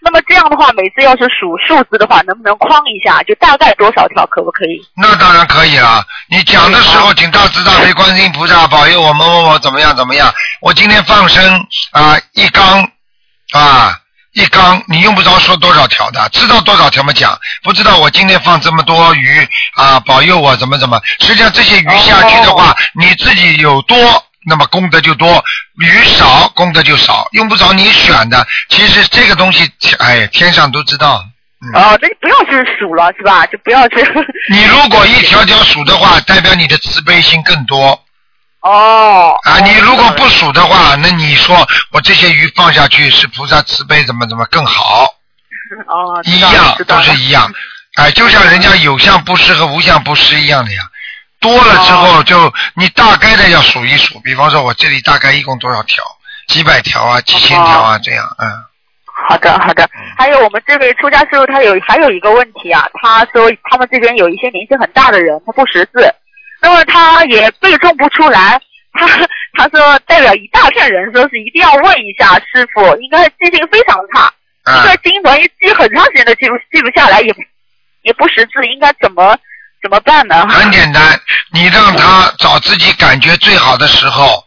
[0.00, 3.22] 那么这样的话，每次要是数数字的话，能不能框一下？
[3.24, 4.80] 就大概多少条，可不可以？
[4.96, 6.04] 那当然可以啊。
[6.28, 10.32] 你讲的时候，请大慈大悲观音菩萨保佑我某某某怎么样怎么样。
[10.60, 12.88] 我今天放生啊，一缸
[13.52, 13.98] 啊，
[14.34, 17.12] 一缸，你用不着说多少条的，知道多少条吗？
[17.12, 21.00] 讲，不知道我今天放这么多鱼啊，保佑我怎么怎么。
[21.20, 23.96] 实际上这些鱼下去的话，你自己有多。
[24.48, 25.44] 那么功德就多，
[25.78, 28.46] 鱼少功德就少，用不着你选的。
[28.70, 31.22] 其实这个东西，哎，天上都知道。
[31.74, 33.44] 哦，那就不要去数了，是吧？
[33.46, 33.96] 就不要去。
[34.48, 38.00] 你如果一条条数的话，代表你的慈悲心更多。
[38.62, 39.36] 哦。
[39.42, 45.04] 啊，你如果不数的话，那你说我这些鱼放下去是菩萨慈悲，怎么怎么更好？
[45.88, 46.20] 哦。
[46.24, 47.52] 一样都是一样，
[47.96, 50.82] 哎，就像人家有相布施和无相布施一样的呀。
[51.40, 54.18] 多了之后，就你大概的要数一数。
[54.20, 56.02] 比方说，我这里大概一共多少条？
[56.48, 58.48] 几百条啊，几千条啊，这样，嗯。
[59.28, 59.88] 好的，好的。
[60.16, 62.88] 还有我们这位出家师傅，他有还有一个问题啊。
[63.02, 66.14] 他说他们这边有一些年纪很大的人，他不识字，
[66.62, 68.60] 那么他也背诵不出来。
[68.94, 69.06] 他
[69.52, 74.32] 他说代表一大片人，说是一定要问一下师傅，应该记性非常差，
[74.64, 77.34] 一个经文记很长时间都记不记不下来，也
[78.02, 79.36] 也不识字，应该怎么？
[79.80, 80.46] 怎么办呢？
[80.48, 81.20] 很简单，
[81.52, 84.44] 你让他找自己感觉最好的时候，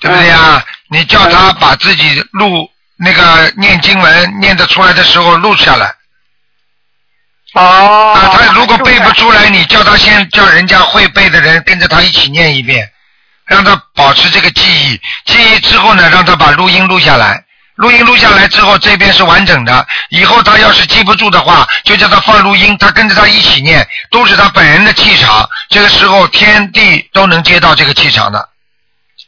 [0.00, 0.64] 对不对呀？
[0.88, 5.94] 你叫他把自己录那个念经文念得出来的时候录下来。
[7.54, 8.12] 哦。
[8.14, 12.90] 啊，他如果背不出来，你叫他先叫人家会背的人跟着他一起念一遍，
[13.46, 15.00] 让他保持这个记忆。
[15.24, 17.44] 记忆之后呢，让他把录音录下来。
[17.80, 19.86] 录音录下来之后，这边是完整的。
[20.10, 25.48] 以后他要是记不住的话，就叫他放录音，他跟着他一起念，都是他本人的气场。
[25.70, 28.38] 这个时候天地都能接到这个气场的。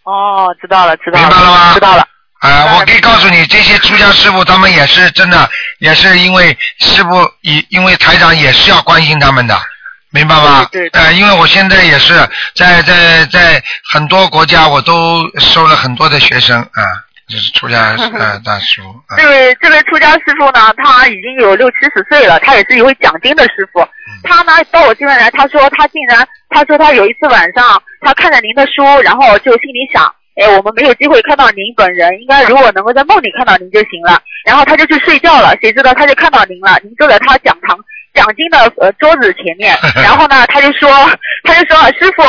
[0.05, 1.29] 哦，知道了，知道了。
[1.29, 1.73] 明白了吗？
[1.73, 2.07] 知道了。
[2.41, 5.49] 啊，我可以告诉你，这些出家师傅他们也是真的，
[5.79, 9.59] 也是因为师傅，因因为台长也是要关心他们的，
[10.11, 10.67] 明白吗？
[10.71, 10.89] 对。
[10.89, 16.83] 呃，因为我现在也是在在在很多国家，我都收了很多的学生啊。
[17.29, 18.83] 这是出家 呃大叔。
[19.17, 23.87] 这位这位出家师傅呢，他已经有六七十岁了，他也是一位讲经的师傅。
[24.25, 30.05] 他呢到我这边来，他说他竟然，他说他有一次晚上，他看着您的书，然后就心里想，
[30.37, 34.21] 哎，我们没有机会看到您本人，应该如果能够在梦里看到您就行了。
[34.45, 37.79] 然后他就去睡觉了，谁知道他就看到您了，您坐在他讲堂
[38.15, 40.91] 讲经的呃桌子前面， 然后呢，他就说，
[41.45, 42.23] 他就说师傅，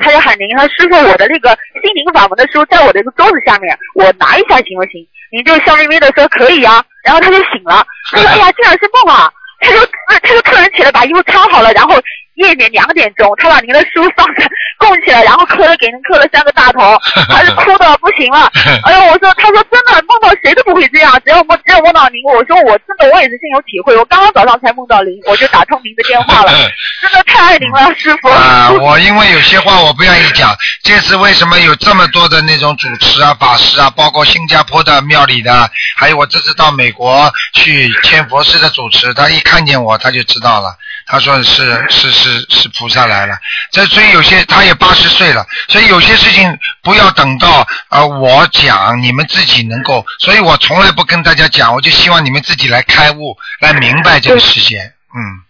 [0.00, 1.50] 他就喊您，他师傅，我的那个
[1.82, 5.06] 心灵法门的书在我的一个桌子下面，我拿一下行不行？
[5.30, 9.30] 您就笑眯眯的说可以啊，然后他就醒了，他说哎呀，竟然是梦啊！
[9.60, 11.94] 他就他就突然起来把衣服穿好了，然后
[12.34, 18.50] 夜里两点钟，他把您的书放在供起来，然后磕了给您磕了三个大头，他是 哭的不行了。
[18.84, 26.52] 哎呦，我说，他说真的梦到谁都不会这样，只要梦只有梦到您，我说我真的我也是深有体会，我刚刚早上才梦到您，我就打通您的电话了，
[27.00, 28.28] 真的太爱您了，师傅。
[28.28, 40.76] 啊，我因为有些话我不愿意讲，这次为什么有这么多的那种主持啊、法师啊，包括新加坡的庙里的，还有我这次到美国去签佛寺的主持，他一看见我他就知道了，
[41.06, 43.36] 他说是是是是菩萨来了。
[43.70, 54.78] 这所以有些他也八十岁了，所以有些事情不要等到呃我讲，你们自己能够，所以我从来不跟大家讲，我就希望你们自己来开悟，来明白这个世界，
[55.14, 55.44] 嗯。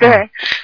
[0.00, 0.08] 对，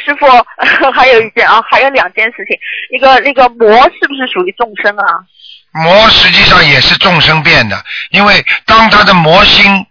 [0.04, 0.26] 师傅
[0.94, 2.56] 还有一件啊，还有两件事情，
[2.96, 5.26] 一个那个魔是不是属于众生啊？
[5.72, 9.84] 魔实际上也是众生变的，因为当他的魔心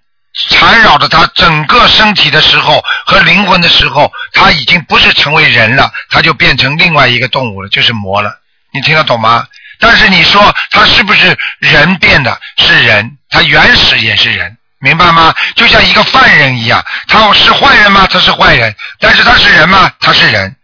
[0.49, 8.39] 缠绕着他整个身体的时候和灵魂的时候，他已经不是成为人了，他就变成另外一个动物了，就是魔了。
[8.73, 9.45] 你听得懂吗？
[9.79, 12.35] 但是你说他是不是人变的？
[12.57, 15.33] 是人，他原始也是人，明白吗？
[15.55, 18.07] 就像一个犯人一样，他是坏人吗？
[18.09, 19.91] 他是坏人，但是他是人吗？
[19.99, 20.55] 他是人，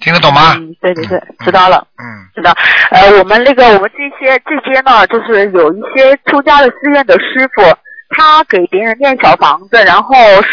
[0.00, 0.54] 听得懂吗？
[0.56, 1.86] 嗯，对对对，知道了。
[1.98, 2.52] 嗯知道，
[2.90, 7.62] 呃，我们那个我们这些这些呢，就是有一些出家的寺院的师傅，
[8.10, 10.48] 他给别人念小房子，然后是，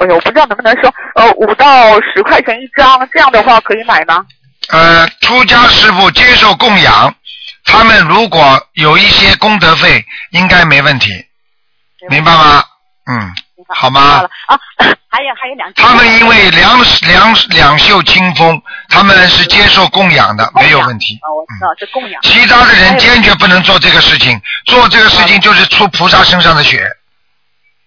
[0.00, 4.24] 哎呦，我不知道能不能说，呃，五到十块钱一张，这样的话可以买吗？
[4.68, 7.14] 呃，出家师傅接受供养，
[7.64, 11.10] 他们如果有一些功德费，应该没问题，
[12.08, 12.64] 明白吗？
[13.06, 13.34] 嗯，
[13.68, 14.30] 好吗了？
[14.48, 14.58] 啊，
[15.08, 15.84] 还有还有两件。
[15.84, 21.18] 他们因为两两两袖清风，他们是接受供养的，没有问题。
[21.22, 22.20] 啊，我知道这供养。
[22.22, 26.88] 其他的人坚决不能做这个事情，做这个事情就是出菩萨身上的血。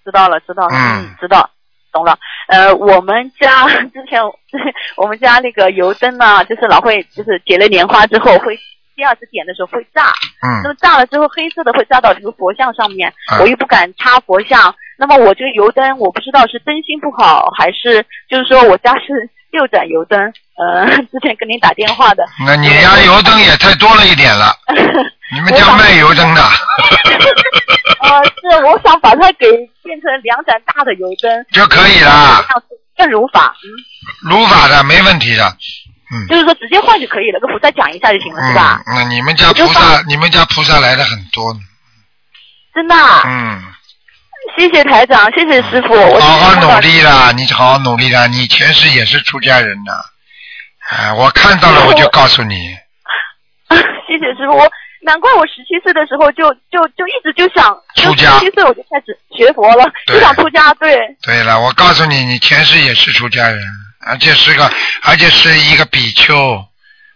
[0.03, 1.49] 知道了，知道了，嗯知道，
[1.91, 2.17] 懂了。
[2.47, 4.21] 呃，我们家 之前
[4.97, 8.59] 我们家那个油灯呢，就是老会就是结了莲花之后会。
[8.99, 10.11] 第二次点的时候会炸，
[10.43, 14.75] 嗯那嗯么炸了之后黑色的会炸到这个佛像上面，嗯我又不敢插佛像。
[14.97, 20.19] 那么我这个油灯，我不知道是灯芯不好，还是就是说我家是 六盏油灯。
[20.59, 24.51] 呃，之前跟您打电话的，那你家油灯也太多了一点了，
[25.33, 26.41] 你们家卖油灯的。
[28.03, 29.47] 呃，是我想把它给
[29.81, 33.55] 变成两盏大的油灯，就可以了，这样子更如法。
[33.63, 33.65] 嗯，
[34.29, 35.43] 如法的没问题的，
[36.11, 36.27] 嗯。
[36.27, 38.81] 就是说直接换就可以了，跟菩萨讲一下就行了，是吧？
[38.85, 41.59] 嗯，那你们家菩萨，你们家菩萨来的很多呢。
[42.73, 43.61] 真的啊、嗯，
[44.57, 49.91] 谢谢台长，谢谢师傅，我好好努力啦，你好好努力啦，你前世也是出家人呐。
[50.89, 52.55] 哎，我看到了，我就告诉你。
[54.07, 63.59] 谢谢师傅，我难怪我十七岁的时候就就就一直就想，出家十七岁我就开始学佛了，就想出家，对，对了，我告诉你，你前世也是出家人，
[64.05, 64.71] 而且是个，
[65.03, 66.65] 而且是一个比丘，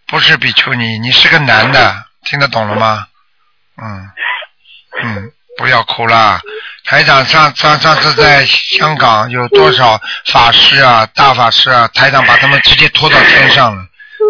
[0.07, 3.07] 不是比丘尼，你是个男的，听得懂了吗？
[3.81, 4.09] 嗯
[5.03, 6.39] 嗯，不要哭啦。
[6.85, 13.83] 台长上上上次在香港有多少法师啊、大法师啊，台长把他们直接拖到天上了，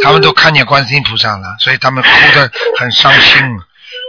[0.03, 3.41] 他们都看见观世音菩萨了，所以他们哭得很伤心。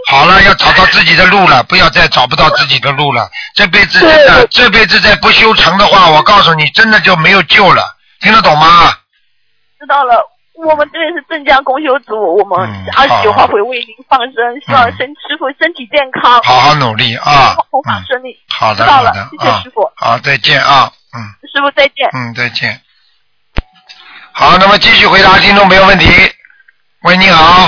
[0.06, 3.28] 好了，要找到自己的路了，不要再找不到自己的路了。
[3.54, 7.93] 这辈子真的，这辈子再不修成的话，我告诉你，真的就没有救了。
[8.24, 8.90] 听得懂吗？
[9.78, 10.30] 知道了。
[10.54, 17.54] 我们这里是镇江公修组，我们嗯二十九号会为您放生，希望身师傅身体健康，好好努力啊！
[17.70, 18.38] 弘法嗯，顺利。
[18.48, 21.20] 好的，知道了好的，啊谢谢师傅，好，再见啊，嗯。
[21.52, 22.08] 师傅再见。
[22.14, 22.80] 嗯，再见。
[24.32, 26.06] 好，那么继续回答听众朋友问题。
[27.02, 27.66] 喂，你好，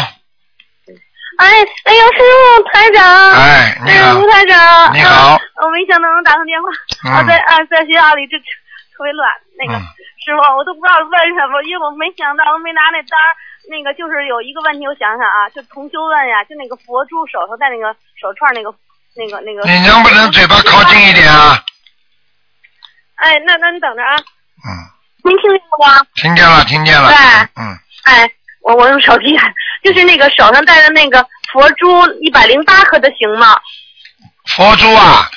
[1.39, 1.47] 哎，
[1.85, 5.35] 哎呦，师傅台长，哎，你哎，好吴，台长，你好。
[5.35, 9.29] 啊我没想到能打通电话，啊，嗯在啊在学校里就特别乱，
[9.59, 9.83] 那个、嗯
[10.27, 13.27] 师傅我都不知道问什么，因为我没想到我没拿那单儿，
[13.71, 18.75] 那个就是有一个问题，我想想啊，就同修问呀，就那个佛珠手上戴那个手串那个
[19.15, 21.63] 那个那个，你能不能嘴巴靠近一点啊？
[23.23, 24.19] 哎，那那你等着啊，
[24.67, 24.69] 嗯，
[25.23, 26.03] 您听见了吗？
[26.19, 27.17] 听见了，听见了对，
[27.63, 27.79] 嗯，
[28.11, 28.27] 哎，
[28.67, 29.31] 我我用手机，
[29.87, 31.87] 就是那个手上戴的那个佛珠
[32.21, 33.55] 一百零八颗的行吗？
[34.51, 35.31] 佛珠啊，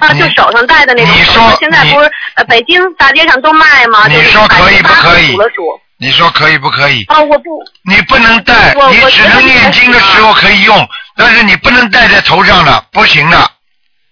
[0.00, 1.14] 啊，就手上戴的那种。
[1.14, 4.06] 你说现在你不是呃北京大街上都卖吗？
[4.08, 5.80] 你说可以不可以数了数。
[6.00, 7.04] 你说可以不可以？
[7.08, 13.38] 啊，我不，你不能戴，我我你只能念经的时候可以用，但是你不能戴在头上的，不行的。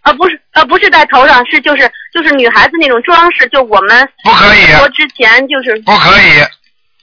[0.03, 6.41] 啊不是啊不是戴头上，是就是就是女孩子那种装饰，就我们不可以说之前就是不可以，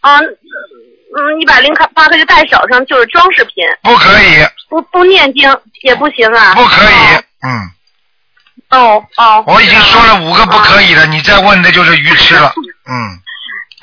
[0.01, 5.49] 啊嗯一百零八颗就戴手上就是装饰品，不可以，不不念经
[5.83, 6.53] 也不行啊。
[6.55, 6.95] 不可以，
[7.45, 7.71] 嗯，
[8.77, 9.43] 哦哦。
[9.47, 12.53] 我已经说了五个不可以了，你再问的就是愚痴了，
[12.89, 13.19] 嗯。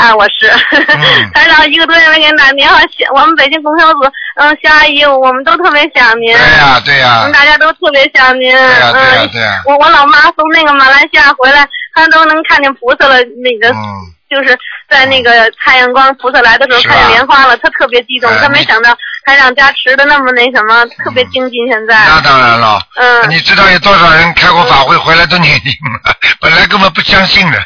[0.00, 0.48] 啊，我是，
[1.34, 2.80] 台长一个多月没给您打电话，
[3.14, 4.00] 我们北京供销组，
[4.36, 6.32] 嗯，肖阿姨，我们都特别想您。
[6.32, 8.50] 对呀对呀我们大家都特别想您。
[8.50, 13.84] 对呀对呀嗯对呀我我老妈从那个马来西亚回来，她都能看见菩萨了，那个、嗯
[14.30, 14.56] 就是
[14.88, 21.94] 在那个太阳光菩萨来的时候看见莲花了，她特别激动，哎她没想到台长加持的那么那什么，特别精进现在。
[22.08, 25.70] 那当然了，嗯你知道有多少人开过法会回来都念经
[26.04, 27.58] 了，本来根本不相信的。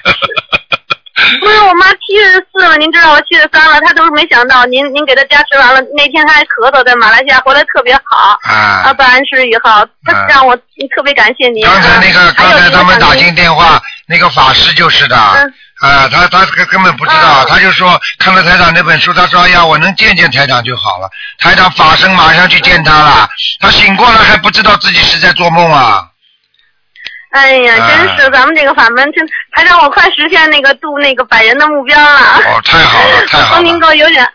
[1.40, 8.36] 不是我妈七十四了，您知道我七十三了，她都是没想到您您给她加持完了，那天她还咳嗽，在马来西亚回来特别好。
[8.42, 9.70] 啊啊，办完事以后，
[10.04, 11.64] 她啊让我特别感谢您。
[11.64, 21.08] 刚才那个刚才他们打进电话，那个法师就是的，嗯啊，他他根根本不知道，嗯他就说看了台长那本书，他说哎呀，我能见见台长就好了。
[21.38, 23.28] 台长法身马上去见他了，
[23.60, 26.06] 他醒过来还不知道自己是在做梦啊。
[27.32, 32.40] 哎呀，啊真是咱们这个法门，真还让我快实现那个度那个百人的目标了。
[32.46, 34.28] 哦，太好了，太好从您了， 给我有点。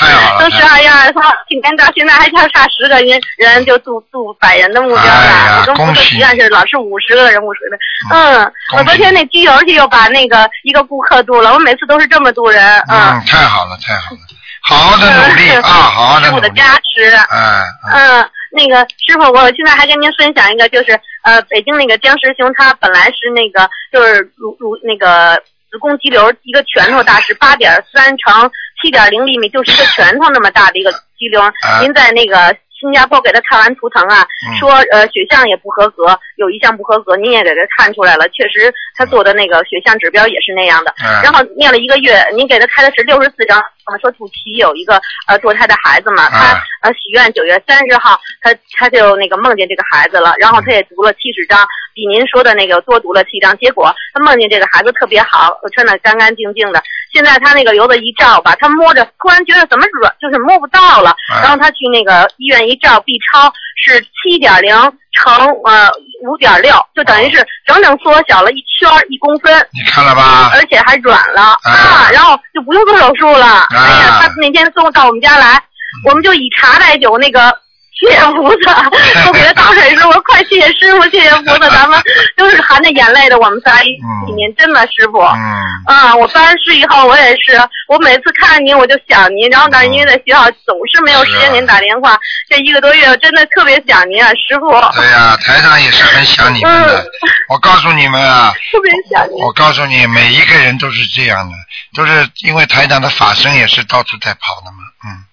[0.00, 5.60] 太好了都十二月二十号，今年到现在还差差十个人人就度度百人的目标了。
[5.60, 7.78] 我跟菩恭喜萨许愿是老是五十个人五十个人。
[8.12, 12.62] 嗯，我昨天那机油去又把那个一个顾客度了，我每次都是这么度人。
[12.88, 14.20] 嗯，太好了，太好了，
[14.62, 17.14] 好好的努力啊，好好的努力，师傅的加持。
[17.14, 25.40] 哎，嗯嗯，那个师傅，我现在还跟您分享一个，就是呃，北京那个姜师兄，他本来是那个就是乳乳那个
[25.70, 28.50] 子宫肌瘤一个拳头大，是八点三乘
[28.82, 31.40] 七点零厘米，就是一个拳头那么大的一个肌瘤。
[31.80, 40.92] 您在那个新加坡给他看完图腾啊，嗯说呃血象也不合格，有一项不合格，您也给他看出来了，确实他做的那个血象指标也是那样的。
[41.04, 56.82] 嗯然后念了一个月，您给他开的是六十四张，我们说土岐有一个呃堕胎的孩子嘛，他嗯呃许愿九月三十号，他他就那个梦见这个孩子了，然后他也读了七十章，比您说的那个多读了七章，结果他梦见这个孩子特别好，穿的干干净净的。
[57.12, 61.10] 现在他那个油子一照吧，他摸着突然觉得怎么软，就是摸不到了。
[61.34, 63.52] 嗯然后他去那个医院一照，B 超
[63.82, 64.74] 是七点零
[65.12, 65.90] 乘呃
[66.22, 69.54] 五点六，就等于是整整缩小了一圈一公分。
[69.72, 70.50] 你看了吧？
[70.52, 73.66] 而且还软了啊，然后就不用做手术了。
[73.70, 75.62] 哎呀，他那天送到我们家来，
[76.06, 77.56] 我们就以茶代酒，那个
[78.00, 78.88] 谢谢菩萨，
[79.28, 82.00] 我给他倒水说，我说快谢谢师傅，谢谢菩萨， 咱们
[82.36, 83.86] 都是含着眼泪的，我们仨一
[84.26, 85.18] 起念，真的师傅。
[85.20, 85.60] 嗯。
[85.86, 94.70] 啊，我办完事以后，我也是，我每次看您我就想您，然后但是因为在学校总是没有时间给您打电话，这一个多月真的特别想您啊，师傅。
[94.94, 97.04] 对呀、台长也是很想你们的。
[97.48, 99.44] 我告诉你们啊， 特别想您。
[99.44, 101.54] 我告诉你，每一个人都是这样的，
[101.94, 104.78] 都是因为台长的法身也是到处在跑的嘛。
[105.04, 105.24] 嗯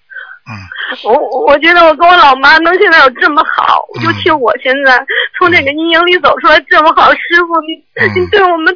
[0.48, 0.56] 嗯，
[1.04, 5.04] 我我觉得我跟我老妈能现在有这么好，尤其我现在
[5.38, 8.08] 从这个阴影里走出来这么好，师傅你嗯。
[8.16, 8.74] 你对我们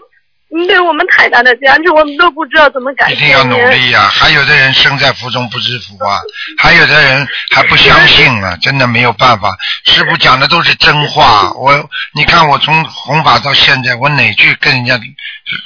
[0.54, 3.56] 你对我们太大的加持，我们都不知道怎么感谢一定要努。
[3.70, 6.20] 力呀、还有的人生在福中不知福啊，
[6.58, 9.56] 还有的人还不相信啊，真的没有办法。
[9.86, 15.00] 师傅讲的都是真话，我你看我从弘法到现在，我哪句跟人家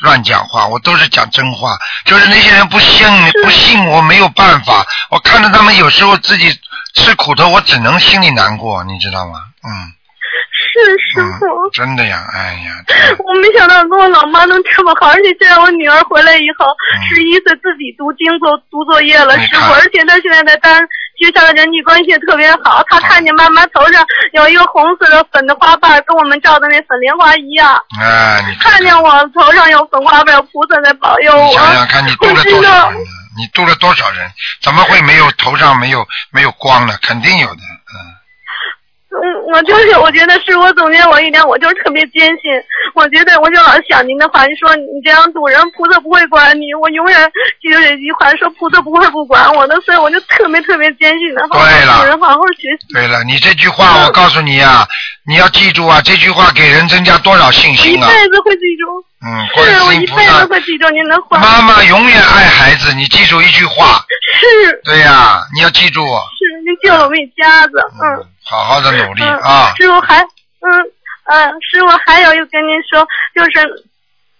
[0.03, 1.77] 乱讲话，我都是讲真话。
[2.05, 3.07] 就是那些人不信，
[3.43, 6.57] 不信我没有办法，我看着他们有时候自己
[6.95, 9.41] 吃苦头，我只能心里难过，你知道吗？
[9.65, 9.96] 嗯。
[10.85, 11.47] 是师傅。
[11.47, 12.71] 嗯，真的呀，哎呀，
[13.25, 20.81] 我没想到跟我老妈能这么好，而且现在我女儿回来以后，嗯十一岁自己读经做读作业了，师傅，而且她现在在单
[21.19, 27.77] 学校的人际关系也特别好，她看见妈妈头上有一个红色的粉的花瓣，跟我们照的那粉莲花一样。
[28.01, 31.49] 哎，你看见我头上有粉花瓣，有菩萨在保佑我。
[31.49, 33.07] 你想想看，你度了多少人呢？
[33.39, 34.31] 你度了多少人？
[34.63, 36.97] 怎么会没有头上没有没有光呢？
[37.03, 37.61] 肯定有的，
[39.53, 42.51] 我就是，我觉得是我总结我一点，我就是特别坚信。
[42.95, 46.75] 我觉得我就老想您的话，你说你这样赌人，菩萨不会管你。
[46.75, 47.31] 我永远
[47.61, 52.93] 记得这句话，说菩萨不会不管我的，所以我就特别特别坚信的，好好对了人，好好学习。
[52.93, 54.87] 对了，你这句话我告诉你呀、
[55.27, 58.09] 你要记住啊，这句话给人增加多少信心啊！
[58.09, 61.39] 辈子会记住，嗯，观是我一辈子世音菩萨，会记住您的话。
[61.39, 64.05] 妈妈永远爱孩子，你记住一句话。
[64.39, 67.73] 是对呀、你要记住，是，您救了我们一家子，
[68.03, 68.27] 嗯。
[68.49, 69.75] 好好的努力嗯啊！
[69.77, 70.71] 师傅还，嗯
[71.25, 73.05] 呃，师傅还有又跟您说，
[73.35, 73.85] 就是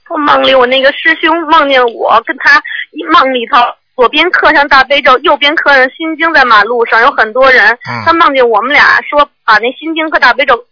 [0.09, 2.63] 我梦里我那个师兄梦见我跟他
[2.93, 3.59] 一梦里头
[3.97, 10.65] 左边刻上大悲咒，右边刻上心经，在马路上有很多人，嗯他梦见我们俩说把那心经和大悲咒放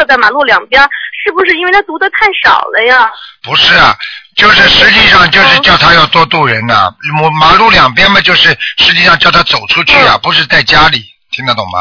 [0.00, 0.82] 刻在马路两边，
[1.24, 3.10] 是不是因为他读的太少了呀？
[3.42, 3.94] 不是啊，
[4.34, 6.90] 就是实际上就是叫他要多渡人呐、
[7.20, 11.78] 马马路两边嘛，就是实际上叫他走出去啊，不是在家里，听得懂吗？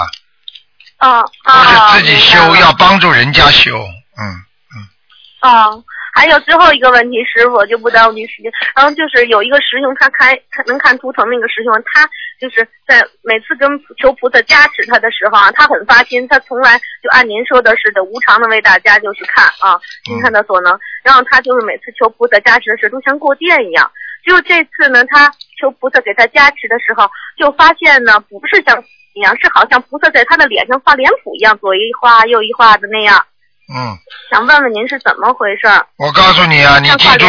[0.97, 1.93] 啊啊不啊！
[1.93, 4.27] 是自己修，要帮助人家修，嗯
[4.75, 5.49] 嗯。
[5.49, 5.69] 啊，
[6.13, 8.51] 还有最后一个问题，师傅就不耽误您时间。
[8.75, 20.77] 然后就是有一个师兄，他开他能看图腾那个师兄，他就是在每次跟求菩萨加持他的时候啊，他很发心，他从来就按您说的似的，无偿的为大家就是看啊，尽他的所能。
[21.03, 23.91] 然后他就是每次求菩萨加持的时候，都像过电一样。
[24.23, 28.83] 只有这次呢，他求菩萨给他加持的时候，就发现呢，不是像
[29.15, 33.25] 一样，是好像菩萨在他的脸上画脸谱一样，左一画右一画的那样。
[33.71, 33.97] 嗯，
[34.31, 35.67] 想问问您是怎么回事？
[35.97, 37.27] 我告诉你啊，你记住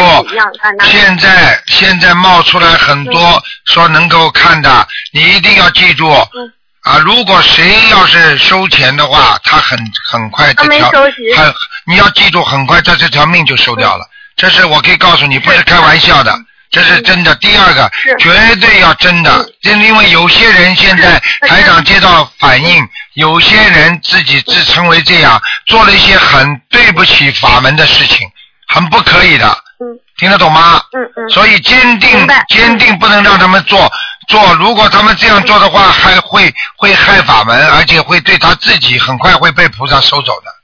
[0.82, 6.09] 现在现在冒出来很多说能够看的，你一定要记住。
[6.11, 6.53] 嗯。
[6.82, 9.78] 啊，如果谁要是收钱的话，他很
[10.11, 11.55] 很快这条收齐很
[11.86, 14.09] 你要记住，很快他这条命就收掉了。
[14.34, 16.34] 这是我可以告诉你，不是开玩笑的，
[16.71, 17.35] 这是真的。
[17.37, 28.29] 第二个，绝对要真的，因因为有些人现在台长接到反映，有些人自己自称为这样，做了一些很对不起法门的事情，
[28.68, 29.47] 很不可以的。
[29.81, 29.99] 嗯。
[30.18, 30.83] 听得懂吗？
[30.93, 33.91] 嗯嗯，所以坚定坚定不能让他们做
[34.29, 40.60] 做，如果他们这样做的话，还会会害法门，而且会对他自己很快会被菩萨收走的。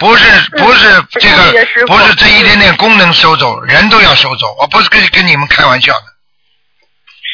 [0.00, 0.24] 嗯，不是
[0.56, 6.04] 不是这个不是这一点点功能收走，人都要收走，我不是跟跟你们开玩笑的。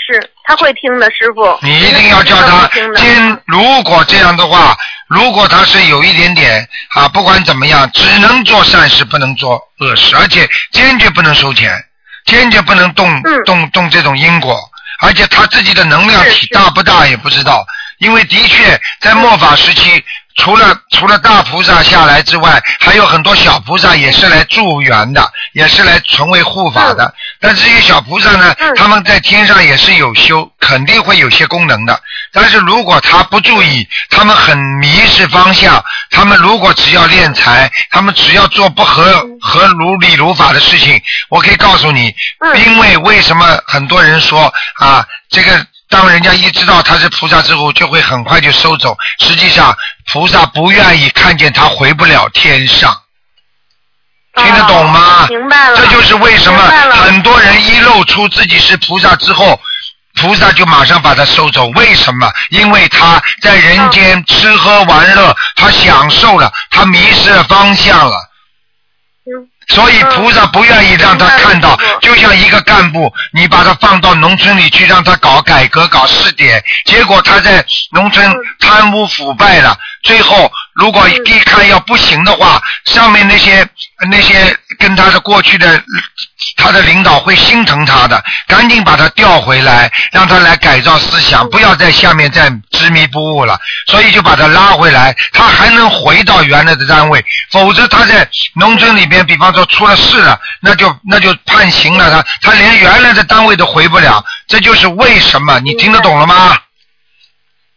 [0.07, 1.59] 是他会听的，师傅。
[1.63, 4.77] 你一定要叫他会听如果这样的话，
[5.09, 11.83] 如果他是有一点点啊，不管怎么样，只能做善事，不能做恶事，而且坚决不能收钱，
[12.27, 14.59] 坚决不能动、嗯动动这种因果，
[15.01, 17.67] 而且他自己的能量体大不大也不知道，
[17.99, 20.05] 因为的确在末法时期。
[20.37, 27.15] 除了除了大菩萨下来之外，还有很多小菩萨也是来助缘的，也是来成为护法的。
[27.41, 32.01] 但这些小菩萨呢，嗯他们在天上也是有修，肯定会有些功能的。
[32.33, 35.83] 但是如果他不注意，他们很迷失方向。
[36.11, 45.65] 他们如果只要练财，他们只要做不合合如理如法的事情，我可以告诉你，嗯因为为什么很多人说啊，这个
[45.95, 48.99] 当人家一知道他是菩萨之后，就会很快就收走。
[49.21, 49.77] 实际上，
[50.11, 53.01] 菩萨不愿意看见他回不了天上。
[54.35, 55.27] 听得懂吗哦？
[55.29, 55.77] 明白了。
[55.77, 59.61] 这就是为什么很多人一露出自己是菩萨之后，
[60.21, 61.69] 菩萨就马上把他收走。
[61.77, 62.29] 为什么？
[62.51, 68.17] 因为他在人间吃喝玩乐，他享受了，他迷失了方向了。
[69.69, 78.37] 嗯所以菩萨不愿意让他看到就像一个干部，你把他放到农村里去，让他搞改革、搞试点，结果他在农村嗯。
[78.61, 83.67] 贪污腐败了，最后如果嗯一看要不行的话，上面那些
[84.11, 85.83] 那些跟他的过去的
[86.57, 93.59] 他的领导会心疼他的，赶紧把他调回来，让他来改造思想，不要在下面再执迷不悟了。
[93.87, 106.59] 所以就把他拉回来，他还能回到原来的单位，否则他在农村里边，比方说出了事了，那就那就判刑了，他他连原来的单位都回不了，这就是为什么，你听得懂了吗？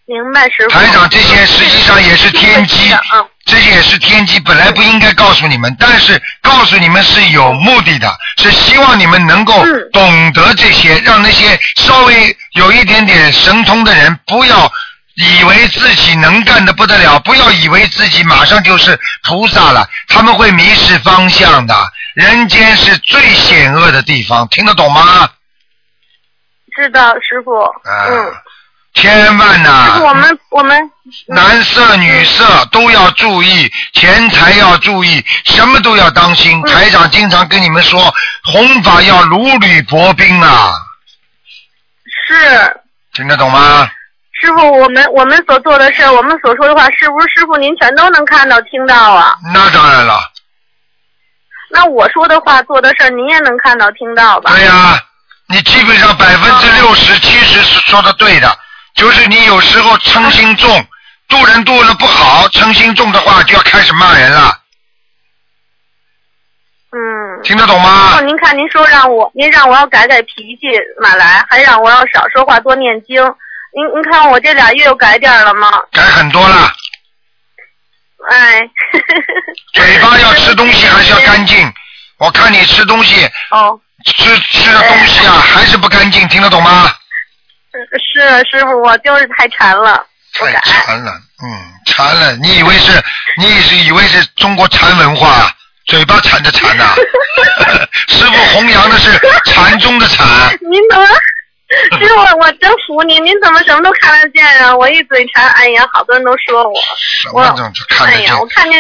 [0.08, 0.70] 明白，师傅。
[0.70, 14.72] 台长，这些实际上也是天机嗯，这些也是天机，本来不应该告诉你们，但是告诉你们是有目的的，是希望你们能够嗯懂得这些，让那些稍微有一点点神通的人不要。
[15.20, 21.74] 以为自己能干的不得了，不要以为自己马上就是菩萨了，他们会迷失方向的。
[22.14, 25.28] 人间是最险恶的地方，听得懂吗？
[26.76, 27.60] 知道，师傅。
[27.64, 28.32] 啊，嗯，
[28.98, 30.92] 千万呐、我们我们
[31.28, 36.60] 男色女色都要注意，钱财要注意，什么都要当心。
[36.66, 38.14] 嗯台长经常跟你们说，
[38.44, 40.72] 弘法要如履薄冰啊，
[42.28, 42.82] 是
[43.14, 43.88] 听得懂吗？
[44.42, 49.36] 师傅，我们我们所做的事儿，我们所说的话，是不是师傅您全都能看到、听到啊？
[49.54, 50.20] 那当然了，
[51.72, 54.52] 那我说的话、做的事儿，您也能看到、听到吧？
[54.52, 55.00] 对呀、
[55.50, 58.60] 你基本上百分之六十、七十是说的对的，
[58.98, 60.86] 就是你有时候称心重，
[61.30, 64.60] 度人度的不好，称心重的话就要开始骂人了，
[66.92, 67.44] 嗯。
[67.44, 68.22] 听得懂哦，吗？
[68.22, 70.68] 您看，您说让我，您让我要改改脾气，
[71.00, 73.24] 马来，还让我要少说话，多念经。
[73.76, 75.72] 您您看我这俩月又改点儿了吗？
[75.92, 76.72] 改很多了，
[78.32, 78.68] 哎。
[79.74, 81.72] 嘴巴要吃东西还是要干净。
[82.18, 86.92] 我看你吃东西哦，吃吃的东西啊还是不干净，听得懂吗？
[88.00, 90.52] 是师傅，我就是太馋了，太。
[90.86, 91.12] 馋了，
[91.44, 91.48] 嗯，
[91.86, 92.34] 馋了。
[92.38, 92.92] 你以为是，
[93.38, 95.52] 你是以为是中国禅文化，
[95.86, 96.94] 嘴巴馋的馋呐、
[98.10, 99.12] 师傅弘扬的是
[99.46, 100.26] 禅宗的禅，
[100.70, 101.06] 您怎么？
[102.00, 104.76] 师傅，我真服您，您怎么什么都看得见啊？
[104.76, 108.40] 我一嘴馋，哎呀，好多人都说我，什么东西看得见哎呀，？
[108.40, 108.80] 我看见，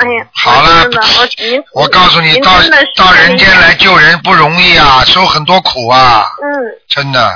[0.00, 0.84] 哎呀，好了，
[1.74, 2.52] 我，我告诉你，您到
[2.96, 6.48] 到人间来救人不容易啊，受很多苦啊，嗯。
[6.88, 7.32] 真的。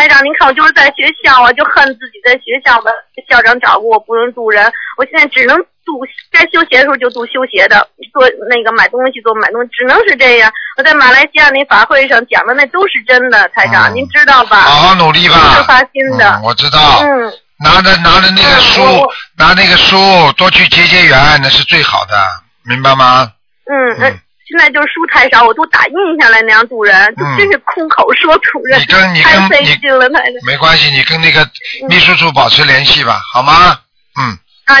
[0.00, 2.90] 台长，您看我就是在学校，啊就恨自己在学校的，
[3.28, 4.64] 校长找过我，不能渡人，
[4.96, 5.54] 我现在只能
[5.84, 6.00] 渡，
[6.32, 10.50] 该修鞋的时候就渡修鞋的，做那个买东西做买东西，只能是这样。
[10.78, 14.56] 我在马来西亚那法会上讲的那都是真的，台长，嗯您知道吧？
[14.62, 16.30] 好好努力吧是发心的。
[16.36, 16.78] 嗯，我知道。
[17.02, 17.30] 嗯，
[17.62, 19.04] 拿着拿着那个书，嗯
[19.36, 19.98] 拿那个书
[20.38, 22.16] 多去结结缘，那是最好的，
[22.64, 23.30] 明白吗？
[23.68, 24.18] 嗯，那、嗯
[24.50, 30.34] 现在就是书太少，我都打印下来那样渡人，就嗯真是空口说渡人你，跟你太费劲了，台长。
[30.44, 33.78] 没关系，你跟那个嗯秘书处保持联系吧，好吗？
[34.20, 34.36] 嗯，
[34.66, 34.74] 啊，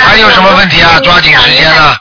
[0.00, 0.98] 还有什么问题啊？
[0.98, 1.98] 嗯抓紧时间了。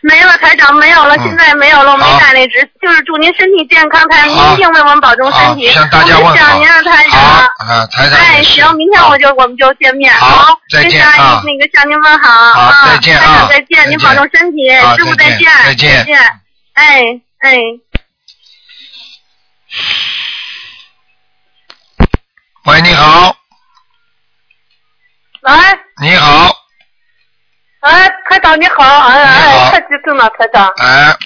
[0.00, 5.68] 没了，台长没有了，嗯现在没有了，我没好带那只，就是祝您身体健康，台长，好您一定为我们保重身体。
[5.68, 7.12] 好向大家问好我们想您啊，台长。
[7.12, 7.18] 好
[7.66, 10.14] 啊，台长哎，也是行，明天我就我们就见面。
[10.14, 12.30] 好再见啊姨那个向您问好。
[12.52, 16.18] 好啊再见啊台长再见，再见您保重身体，好师傅再见见，再见再见。
[16.74, 17.56] 哎哎。
[22.64, 23.34] 喂，你好，
[25.42, 25.52] 喂，
[26.02, 26.50] 你好，
[27.80, 30.66] 哎，台长你好，哎好哎，太激动了，台长。
[30.82, 31.16] 哎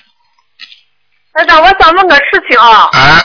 [1.35, 3.19] 台长，我想问个事情啊，哎，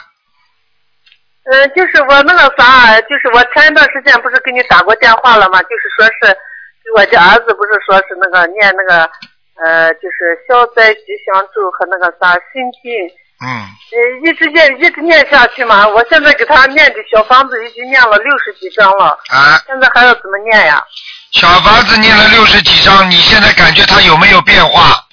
[1.51, 5.61] 呃，就是我那个啥，就是我前一段时间不是给你打过电话了吗？
[5.63, 6.37] 就是说是
[6.95, 9.09] 我家儿子不是说是那个念那个
[9.61, 12.93] 呃，就是消灾吉祥咒和那个啥心经，
[13.43, 15.85] 嗯，呃，一直念一直念下去嘛。
[15.85, 20.81] 我现在给他念的小房子已经念了六十几章了，啊，现在还要怎么念呀？
[21.31, 25.03] 小房子念了六十几章，你现在感觉他有没有变化？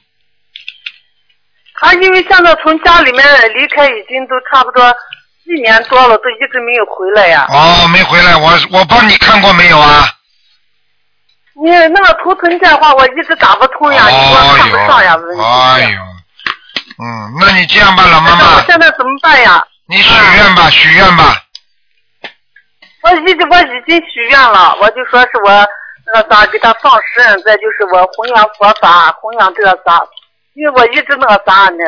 [1.81, 3.25] 他因为现在从家里面
[3.55, 4.95] 离开已经都差不多
[5.45, 7.47] 一年多了，都一直没有回来呀。
[7.51, 10.09] 哦，没回来，我我帮你看过没有啊？
[11.63, 15.43] 你那个图腾电话我一直打不通呀，你给我看不上呀，问题。
[15.43, 16.01] 哎呦，
[17.05, 19.63] 嗯，那你这样吧，老妈那我妈，现在怎么办呀？
[19.87, 21.37] 你许愿吧，许愿吧。
[23.03, 25.67] 我已经我已经许愿了，我就说是我
[26.15, 30.01] 那个啥给他放生，再就是我弘扬佛法，弘扬这个啥，
[30.55, 31.83] 因为我一直那个啥呢，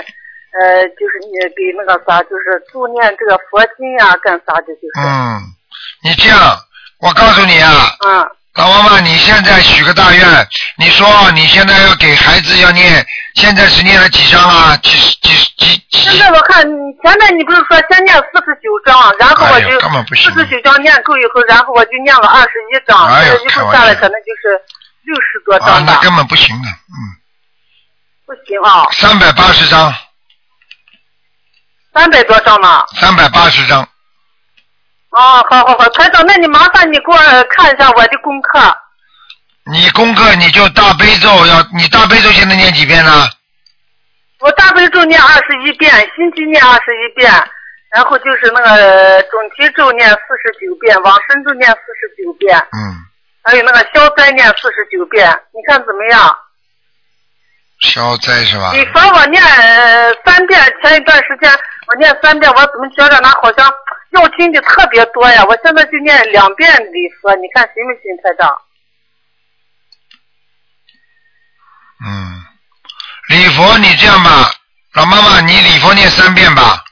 [0.59, 5.39] 呃，就是你给那个啥，就是助念这个佛经呀，干啥的，就是，嗯，
[6.03, 6.39] 你这样，
[6.99, 7.71] 我告诉你啊，
[8.05, 14.75] 嗯，老妈妈，你现在许个大愿，你说你现在要给孩子要念，现在是念了几章啊？
[14.79, 16.11] 几几几几？
[16.11, 19.69] 现在我看你前面你不是说先念四十九章，然后我就
[20.17, 24.59] 四十九章念够以后，然后我就念了二十一章，哎呦这一共下来可能就是
[25.03, 26.97] 六十多啊，章吧，那根本不行的，嗯，
[28.25, 29.95] 不行啊，三百八十章，
[31.93, 32.87] 三百多章了。
[32.97, 33.87] 三百八十章，
[35.17, 37.17] 哦，好好好，台长，那你麻烦你给我
[37.49, 38.61] 看一下我的功课。
[39.73, 43.27] 你功课你就大悲咒要，你大悲咒现在念几遍呢？
[44.41, 47.33] 我大悲咒念二十一遍，心经念二十一遍，
[47.95, 53.01] 然后就是那个准提咒念四十九遍，往生咒念四十九遍，嗯，
[53.43, 56.37] 还有那个消灾念四十九遍，你看怎么样？
[57.81, 58.73] 消灾是吧？
[58.75, 61.51] 你说我念呃三遍，前一段时间
[61.89, 63.67] 我念三遍，我怎么觉着那好像
[64.17, 65.45] 要经的特别多呀？
[65.49, 68.57] 我现在就念两遍礼佛，你看行不行，台长？
[72.05, 72.45] 嗯，
[73.29, 74.51] 礼佛你这样吧，
[74.95, 76.85] 老妈妈你礼佛念三遍吧，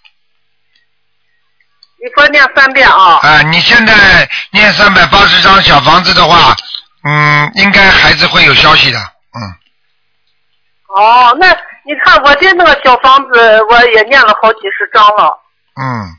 [1.99, 3.19] 礼佛念三遍啊。
[3.23, 6.55] 啊，你现在念三百八十张小房子的话，
[7.05, 9.41] 嗯，应该孩子会有消息的，嗯，
[10.89, 11.49] 哦，那
[11.85, 15.41] 你看我的那个小房子，我也念了好几十张了。
[15.77, 16.17] 嗯，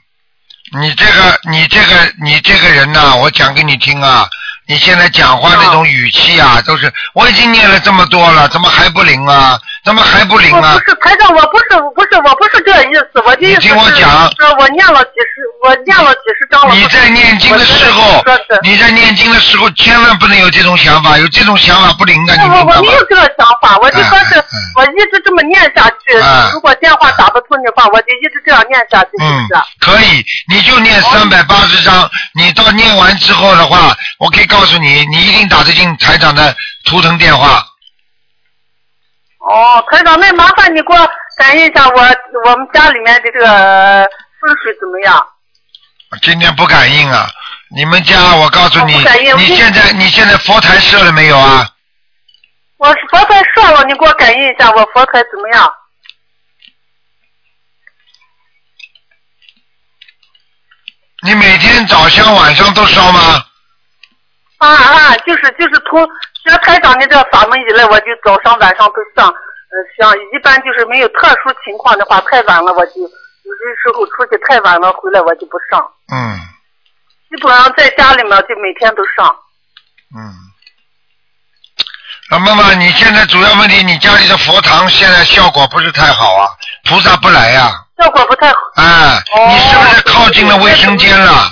[0.71, 4.27] 你这个你这个你这个人呐、我讲给你听啊，
[4.67, 9.59] 你现在讲话那种语气啊，都是我已经念了这么多了，怎么还不灵啊？
[9.85, 10.89] 怎么还不灵啊我不？
[10.89, 14.09] 是台长，我不是不是我不是这个意思，我的意思你听我是讲
[14.57, 16.73] 我念了几十，我念了几十张了。
[16.73, 18.23] 你在念经的时候
[18.63, 22.59] 你在念经的时候千万不能有这种想法，有这种想法不灵的，你我？
[22.65, 24.43] 我没有这个想法，我就说是
[24.75, 26.49] 我一直这么念下去嗯。
[26.53, 32.09] 如果电话打不通的话，我就一直这样念下去，是嗯不是？，可以，你就念三百八十章。
[32.33, 36.55] 你到念完之后的话，我可以告诉你，你一定打得进台长的
[36.85, 37.63] 图腾电话。
[39.45, 42.01] 哦，台长，那麻烦你给我感应一下我
[42.49, 44.09] 我们家里面的这个
[44.41, 45.27] 风水怎么样？
[46.21, 47.29] 今天不感应啊！
[47.75, 51.69] 你们家，我告诉你你现在你现在佛台设了没有啊？
[52.77, 55.73] 我佛台设了，你给我感应一下，我佛台怎么样？
[61.23, 63.45] 你每天早上晚上都烧吗？
[64.57, 66.07] 啊啊，就是就是从
[66.45, 75.81] 学台长的这个法门以来，我就早上晚上都上，呃，像一般就是没有特殊情况的话，太晚了我就有的时候出去太晚了回来我就不上，
[76.13, 76.39] 嗯
[77.29, 79.35] 基本上在家里面就每天都上。
[80.15, 80.21] 嗯。
[82.31, 86.47] 老妈妈，你现在主要问题，你家里的佛堂现在效果不是太好啊，
[86.87, 88.55] 菩萨不来呀、效果不太好。
[88.77, 91.51] 哎，哦你是不是靠近了卫生间了？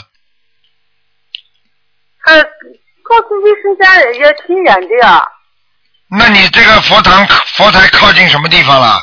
[3.13, 3.85] 告诉卫生间
[4.19, 5.23] 也挺远的呀，
[6.09, 7.25] 那你这个佛堂
[7.55, 8.97] 佛台靠近什么地方了？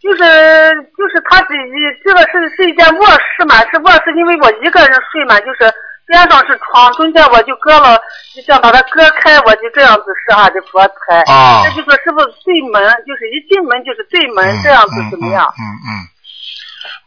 [0.00, 0.24] 就是
[0.96, 1.54] 就是他这
[2.04, 5.70] 这个是是一间卧室嘛，是卧室，因为我一个人睡嘛，就是
[6.06, 8.00] 边上是床，中间我就隔了，
[8.34, 11.20] 就想把它隔开，我就这样子设下的佛台。
[11.26, 12.82] 啊这就是是不是对门？
[13.06, 15.52] 就是一进门就是对门，这样子怎么样？
[15.58, 15.88] 嗯嗯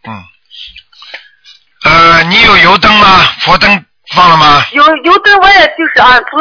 [0.05, 0.23] 嗯嗯。
[1.85, 3.07] 呃，你有油灯吗？
[3.41, 3.85] 佛灯
[4.15, 4.65] 放了吗？
[4.71, 6.39] 有油灯，我也就是啊从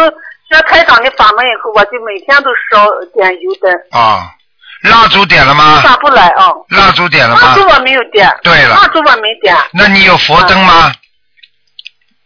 [0.49, 4.31] 学开长的法门以后，我就每天都烧点油灯，啊，
[4.83, 5.81] 蜡烛点了吗？
[5.83, 6.47] 上不来啊。
[6.69, 7.43] 蜡烛点了吗？
[7.43, 8.33] 蜡烛我没有点。
[8.43, 10.93] 对了蜡烛我没点，那你有佛灯吗？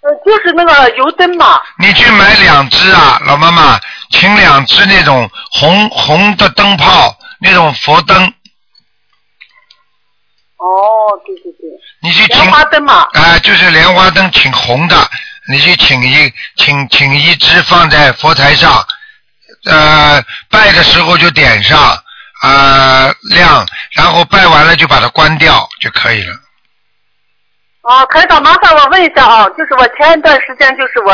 [0.02, 1.60] 呃，就是那个油灯嘛。
[1.78, 3.78] 你去买两只啊，老妈妈，
[4.10, 8.16] 请两只那种红红的灯泡，那种佛灯，
[10.56, 11.68] 哦，对对对。
[12.02, 13.06] 你去请莲花灯嘛。
[13.12, 14.96] 啊、就是莲花灯，请红的，
[15.50, 18.70] 你去请一请请一支放在佛台上，
[19.68, 21.76] 呃，拜的时候就点上，
[22.42, 23.66] 呃，亮，
[23.96, 26.34] 然后拜完了就把它关掉就可以了。
[27.82, 31.12] 啊，台长，麻烦我问一下啊，就是我前一段时间，就是我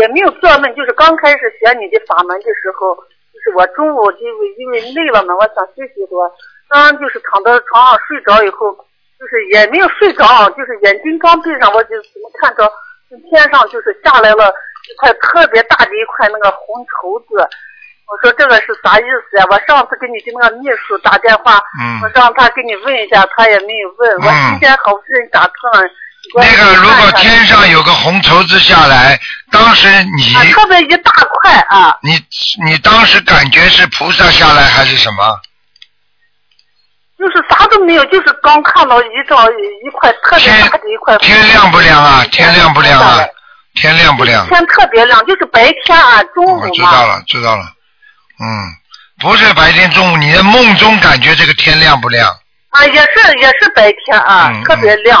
[0.00, 4.18] 也没有做梦，就是刚开始学你的法门的时候，就是我中午就
[4.56, 6.30] 因为累了嘛，我想休息一会儿，
[6.70, 8.72] 刚就是躺到床上睡着以后，
[9.18, 12.64] 就是也没有睡着，就是眼睛刚闭上，我就怎么看着
[13.30, 14.52] 天上就是下来了
[14.90, 17.48] 一块特别大的一块那个红绸子。
[18.10, 19.44] 我说这个是啥意思呀？
[19.50, 24.10] 我上次给你的那个秘书打电话，嗯我让他给你问一下，他也没有问。
[24.22, 25.86] 我嗯今天好不容易打通了，
[26.34, 29.16] 那个如果天上有个红绸子下来，
[29.52, 32.18] 当时你啊，特别一大块啊，你
[32.66, 35.22] 你当时感觉是菩萨下来还是什么？
[37.20, 39.46] 就是啥都没有，就是刚看到一张
[39.84, 41.18] 一块特别大的一块。
[41.18, 42.24] 天亮不亮啊？
[42.32, 43.22] 天亮不亮啊？
[43.74, 44.46] 天亮不亮？
[44.48, 46.80] 天特别亮，就是白天啊，中午我知。
[46.82, 47.64] 道了，知道了。
[48.42, 48.46] 嗯，
[49.20, 52.26] 不是白天中午，你在梦中感觉这个天亮不亮？
[52.70, 55.20] 啊，也是也是白天啊，嗯特别亮。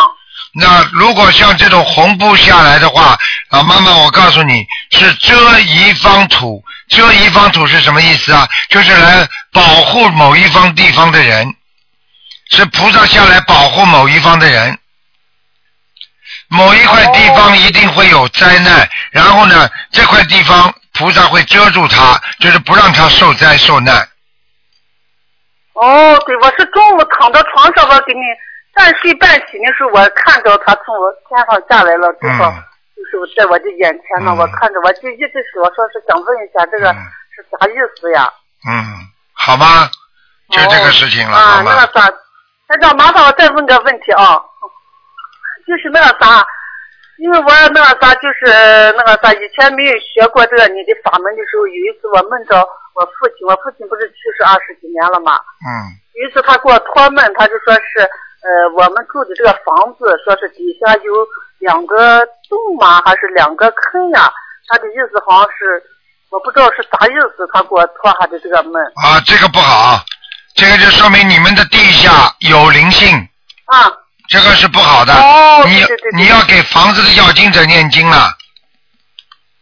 [0.54, 3.16] 那如果像这种红布下来的话，
[3.50, 8.48] 啊，妈妈，我告诉你是遮一方土，遮一方土是什么意思啊？
[8.70, 11.46] 就是来保护某一方地方的人，
[12.50, 14.78] 是菩萨下来保护某一方的人。
[16.48, 23.96] 某一块地方一定会有灾难，然后呢，这块地方菩萨会遮住他，就是不让他受灾受难。
[25.74, 28.20] 哦，对，我是中午躺到床上，我给你
[28.74, 32.64] 半睡半醒的时候，我看着他从我天上下来了之后，嗯
[33.12, 36.98] 就是在我的眼前呢，嗯我看着，我就一直说说是想问一下这个嗯
[37.34, 38.28] 是啥意思呀？
[38.68, 39.88] 嗯，好吗？
[40.50, 41.74] 就这个事情了，啊，好吗？
[41.74, 42.10] 那个啥，
[42.70, 44.38] 台长，麻烦我再问个问题啊，
[45.66, 46.46] 就是那个啥，
[47.18, 48.46] 因为我那个啥，就是
[48.94, 52.54] 那个啥，以前没有学过这个你的法门的时候，有一次我梦着
[52.94, 55.34] 我父亲，我父亲不是去世二十几年了嘛，
[55.66, 55.98] 嗯。
[56.14, 61.26] 有一次他给我托梦，他就说是呃我们住的这个房子，说是底下有
[61.58, 64.30] 两个洞嘛，还是两个坑呀？
[64.70, 65.82] 他的意思好像是
[66.30, 68.78] 我不知道是啥意思，他给我托下的这个梦。
[68.94, 69.98] 啊，这个不好，
[70.60, 73.16] 这个就说明你们的地下有灵性，
[73.64, 73.90] 啊。
[74.28, 75.12] 这个是不好的。
[75.14, 75.82] 哦你
[76.14, 78.30] 你要给房子的要经者念经了。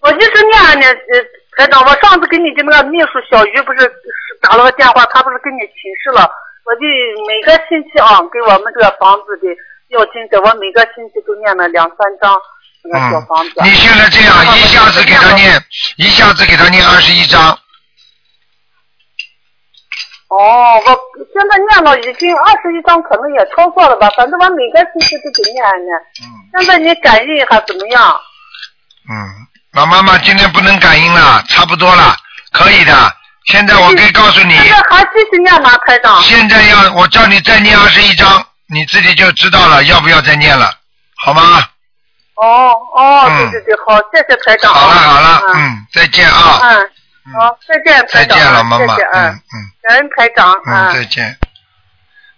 [0.01, 1.23] 我一直念呢，呃，
[1.57, 3.89] 台长，我上次给你的那个秘书小鱼不是是
[4.43, 6.29] 打了个电话，他不是跟你请示了，
[6.67, 6.83] 我就
[7.31, 9.47] 每个星期啊，给我们这个房子的
[9.95, 12.37] 要经者，我每个星期都念了两三张
[12.83, 13.55] 那个小房子。
[13.63, 15.55] 嗯你现在这样一下子给他念，
[15.97, 17.57] 一下子给他念二十一章，
[20.29, 20.37] 哦，
[20.85, 20.91] 我
[21.33, 25.93] 现在念了已经二十一章，可能也超过了吧，反正我每个星期都得念呢。
[26.53, 28.21] 现在你感应一下怎么样？
[29.11, 29.15] 嗯，
[29.73, 32.15] 老妈妈今天不能感应了，差不多了，
[32.53, 32.93] 可以的。
[33.47, 36.21] 现在我可以告诉你，现在还继续念吗，台长？
[36.23, 40.71] 现在要我叫你再念二十一章，你自己就知道了要不要再念了，
[41.17, 41.63] 好吗？
[42.35, 44.73] 哦哦，嗯对对对，好，谢谢台长。
[44.75, 46.91] 好了好了，嗯嗯，再见啊，嗯，
[47.35, 48.25] 好，再见，再。
[48.27, 49.71] 见了妈妈，谢谢，嗯嗯，嗯。
[49.83, 51.37] 感恩台长，嗯，再见。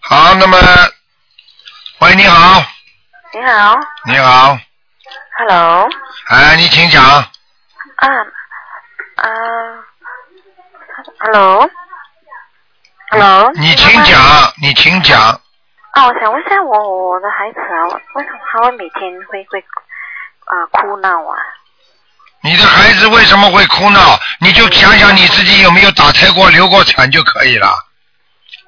[0.02, 0.56] 好，那么，
[2.00, 2.62] 喂，你好，
[3.32, 3.78] 你好。
[4.06, 4.58] 你好
[5.38, 5.88] ，，Hello，
[6.28, 7.26] 哎，你请讲，啊
[9.16, 9.28] 啊
[11.18, 11.70] ，Hello，Hello，
[13.54, 14.18] 你请讲，
[14.60, 15.20] 你请讲。
[15.92, 17.84] 啊，我想问一下我我的孩子啊，
[18.14, 19.60] 为什么他会每天会会
[20.46, 21.36] 啊哭闹啊？
[22.42, 24.18] 你的孩子为什么会哭闹？
[24.38, 27.68] 你就想想你自己有没有打胎过、流过产就可以了。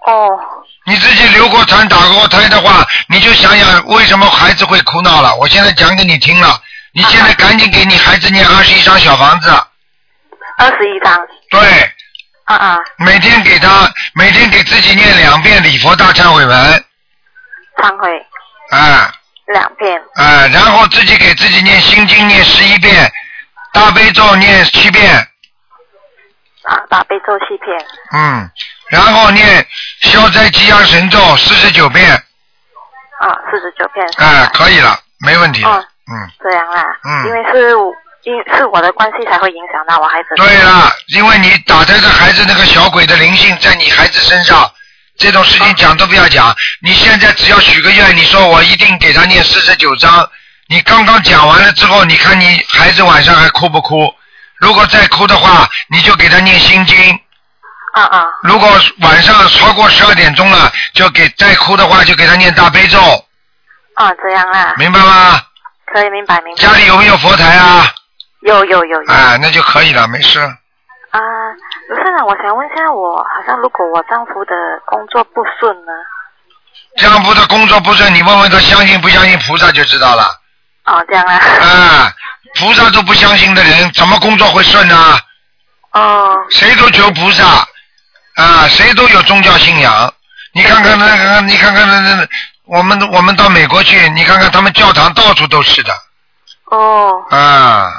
[0.07, 0.39] 哦，
[0.85, 5.35] 你自己流过产、打过胎的话，你就想想为什么孩子会哭闹了。
[5.37, 6.61] 我现在讲给你听了，
[6.93, 9.49] 你现在赶紧给你孩子念二十一张小房子，
[10.59, 11.19] 二十一张，
[11.51, 11.61] 对，
[12.45, 16.85] 啊啊，每天给他每天给自己念两遍礼佛大忏悔文，
[17.79, 18.27] 忏悔。
[18.71, 19.11] 啊。
[19.47, 23.13] 两遍，啊，然后自己给自己念心经念十一遍，
[23.73, 25.15] 大悲咒念七遍，
[26.65, 27.79] 啊，大悲咒七遍，
[28.13, 28.51] 嗯，
[28.91, 29.67] 然后念
[30.03, 36.31] 消灾吉祥神咒四十九遍，啊，四十九遍，啊，可以了，没问题嗯。
[36.43, 37.93] 这样啦，嗯因为是我
[38.25, 40.29] 因是我的关系才会影响到我孩子。
[40.37, 44.71] 对了，因为你打胎的孩子那个小鬼的灵性在你孩子身上，
[45.17, 46.55] 这种事情讲都不要讲。
[46.83, 50.29] 你现在只要许个愿，你说我一定给他念四十九章。
[50.73, 54.11] 你刚刚讲完了之后，你看你孩子晚上还哭不哭？
[54.59, 56.97] 如果再哭的话，你就给他念心经。
[57.93, 58.67] 啊啊，如果
[59.03, 62.99] 晚上超过十二点钟了，就给再哭的话，就给他念大悲咒，
[63.97, 65.43] 啊，这样啊，明白吗？
[65.93, 66.63] 可以明白明白。
[66.63, 67.87] 家里有没有佛台啊？
[68.41, 69.13] 有有有有。
[69.13, 70.41] 啊，那就可以了，没事。
[70.41, 71.21] 啊，
[71.91, 74.55] 卢先生，我想问一下我，好像如果我丈夫的
[74.87, 75.93] 工作不顺呢？
[76.97, 80.39] 丈夫的工作不顺，你问问他相信不相信菩萨就知道了。
[80.85, 81.35] 哦，这样啊。
[81.37, 82.13] 啊，
[82.59, 85.19] 菩萨都不相信的人，怎么工作会顺呢？
[85.93, 86.37] 哦。
[86.51, 87.45] 谁都求菩萨，
[88.37, 90.13] 啊，谁都有宗教信仰。
[90.55, 92.29] 你看看那个，你看看那那，
[92.65, 95.93] 我们我们到美国去，你看看他们教堂到处都是的，
[96.67, 97.91] 哦，啊，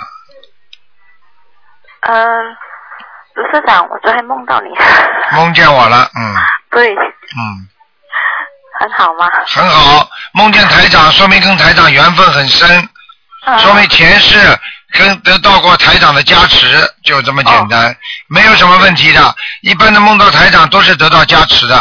[2.01, 2.57] 嗯，
[3.33, 4.69] 卢社长，我昨天梦到你。
[5.35, 6.35] 梦见我了，嗯
[6.69, 7.67] 对，嗯，
[8.83, 9.29] 很好吗？
[9.47, 12.89] 很好，梦见台长，说明跟台长缘分很深，
[13.45, 14.37] 啊说明前世
[14.91, 16.67] 跟得到过台长的加持，
[17.03, 17.95] 就这么简单，
[18.27, 19.35] 没有什么问题的。
[19.61, 21.77] 一般的梦到台长都是得到加持的，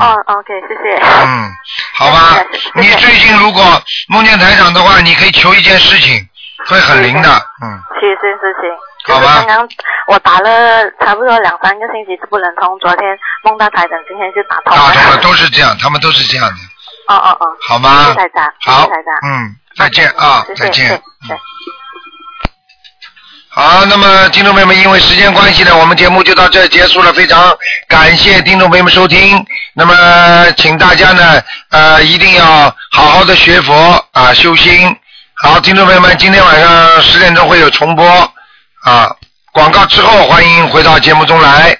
[0.00, 0.96] 哦，OK，谢谢。
[1.04, 1.50] 嗯，
[1.94, 2.36] 好吧。
[2.74, 6.26] 你最近如果梦见台长的话，你可以求一件事情，
[6.66, 7.28] 会很灵的，
[7.62, 8.70] 嗯，谢谢事情。
[9.14, 9.68] 好吧就是刚刚
[10.08, 14.92] 我打了差不多两三个星期是不能通，昨天梦到台长，今天就打通了。
[14.92, 16.56] 打通了都是这样，他们都是这样的，
[17.08, 17.46] 哦哦哦。
[17.68, 19.14] 好吗谢谢台长，好谢台长。
[19.30, 20.88] 嗯，再见啊，谢谢再见。
[20.88, 20.96] 对
[21.28, 21.38] 对
[23.50, 27.12] 好，那么听众朋友们，因为时间关系呢，我们节目就到这结束了。
[27.12, 27.56] 非常
[27.88, 29.44] 感谢听众朋友们收听。
[29.74, 32.44] 那么，请大家呢，呃，一定要
[32.92, 33.74] 好好的学佛
[34.12, 34.94] 啊，修心。
[35.40, 38.04] 好，听众朋友们，今天晚上十点钟会有重播
[38.82, 39.08] 啊，
[39.52, 41.76] 广告之后欢迎回到节目中来。